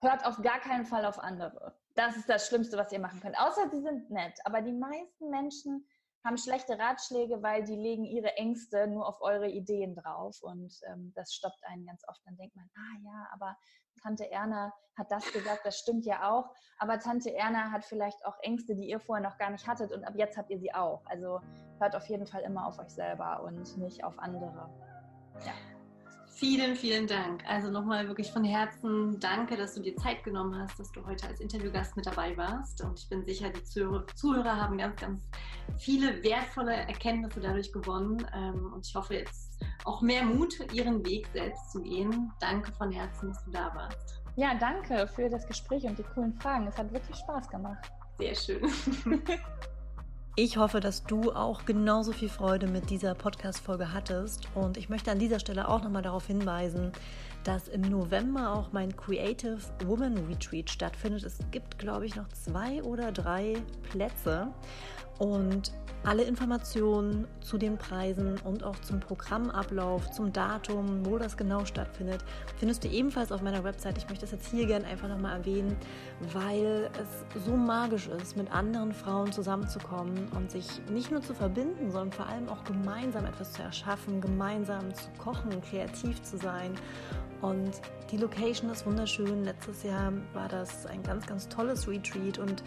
[0.00, 1.76] hört auf gar keinen Fall auf andere.
[1.94, 3.38] Das ist das Schlimmste, was ihr machen könnt.
[3.38, 4.38] Außer sie sind nett.
[4.44, 5.86] Aber die meisten Menschen
[6.24, 11.12] haben schlechte Ratschläge, weil die legen ihre Ängste nur auf eure Ideen drauf und ähm,
[11.14, 12.20] das stoppt einen ganz oft.
[12.24, 13.56] Dann denkt man, ah ja, aber
[14.02, 16.50] Tante Erna hat das gesagt, das stimmt ja auch.
[16.78, 20.04] Aber Tante Erna hat vielleicht auch Ängste, die ihr vorher noch gar nicht hattet und
[20.04, 21.04] ab jetzt habt ihr sie auch.
[21.06, 21.40] Also
[21.78, 24.68] hört auf jeden Fall immer auf euch selber und nicht auf andere.
[25.44, 25.52] Ja.
[26.38, 27.42] Vielen, vielen Dank.
[27.48, 31.26] Also nochmal wirklich von Herzen danke, dass du dir Zeit genommen hast, dass du heute
[31.26, 32.80] als Interviewgast mit dabei warst.
[32.84, 35.20] Und ich bin sicher, die Zuhörer haben ganz, ganz
[35.78, 38.24] viele wertvolle Erkenntnisse dadurch gewonnen.
[38.32, 42.30] Ähm, und ich hoffe jetzt auch mehr Mut, ihren Weg selbst zu gehen.
[42.38, 44.22] Danke von Herzen, dass du da warst.
[44.36, 46.68] Ja, danke für das Gespräch und die coolen Fragen.
[46.68, 47.90] Es hat wirklich Spaß gemacht.
[48.16, 48.62] Sehr schön.
[50.40, 54.46] Ich hoffe, dass du auch genauso viel Freude mit dieser Podcast-Folge hattest.
[54.54, 56.92] Und ich möchte an dieser Stelle auch nochmal darauf hinweisen,
[57.42, 61.24] dass im November auch mein Creative Woman Retreat stattfindet.
[61.24, 63.56] Es gibt, glaube ich, noch zwei oder drei
[63.90, 64.46] Plätze.
[65.18, 65.72] Und
[66.04, 72.24] alle Informationen zu den Preisen und auch zum Programmablauf, zum Datum, wo das genau stattfindet,
[72.56, 73.98] findest du ebenfalls auf meiner Website.
[73.98, 75.76] Ich möchte das jetzt hier gerne einfach nochmal erwähnen,
[76.32, 81.90] weil es so magisch ist, mit anderen Frauen zusammenzukommen und sich nicht nur zu verbinden,
[81.90, 86.74] sondern vor allem auch gemeinsam etwas zu erschaffen, gemeinsam zu kochen, kreativ zu sein
[87.40, 87.72] und
[88.10, 89.44] die Location ist wunderschön.
[89.44, 92.62] Letztes Jahr war das ein ganz, ganz tolles Retreat und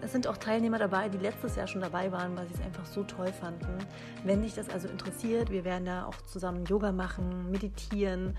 [0.00, 2.86] es sind auch Teilnehmer dabei, die letztes Jahr schon dabei waren, weil sie es einfach
[2.86, 3.78] so toll fanden.
[4.24, 8.36] Wenn dich das also interessiert, wir werden da auch zusammen Yoga machen, meditieren,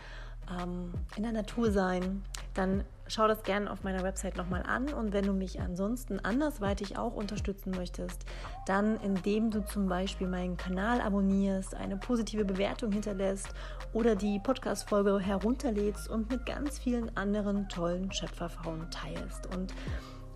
[0.60, 2.24] ähm, in der Natur sein,
[2.54, 4.92] dann schau das gerne auf meiner Website nochmal an.
[4.94, 8.26] Und wenn du mich ansonsten andersweitig auch unterstützen möchtest,
[8.66, 13.50] dann indem du zum Beispiel meinen Kanal abonnierst, eine positive Bewertung hinterlässt
[13.94, 19.56] oder die Podcast-Folge herunterlädst und mit ganz vielen anderen tollen Schöpferfrauen teilst.
[19.56, 19.74] Und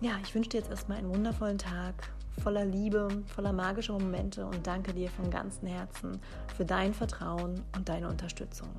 [0.00, 1.94] ja, ich wünsche dir jetzt erstmal einen wundervollen Tag
[2.42, 6.20] voller Liebe, voller magischer Momente und danke dir von ganzem Herzen
[6.56, 8.70] für dein Vertrauen und deine Unterstützung.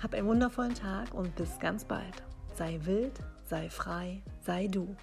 [0.00, 2.22] Hab einen wundervollen Tag und bis ganz bald.
[2.56, 4.96] Sei wild, sei frei, sei du.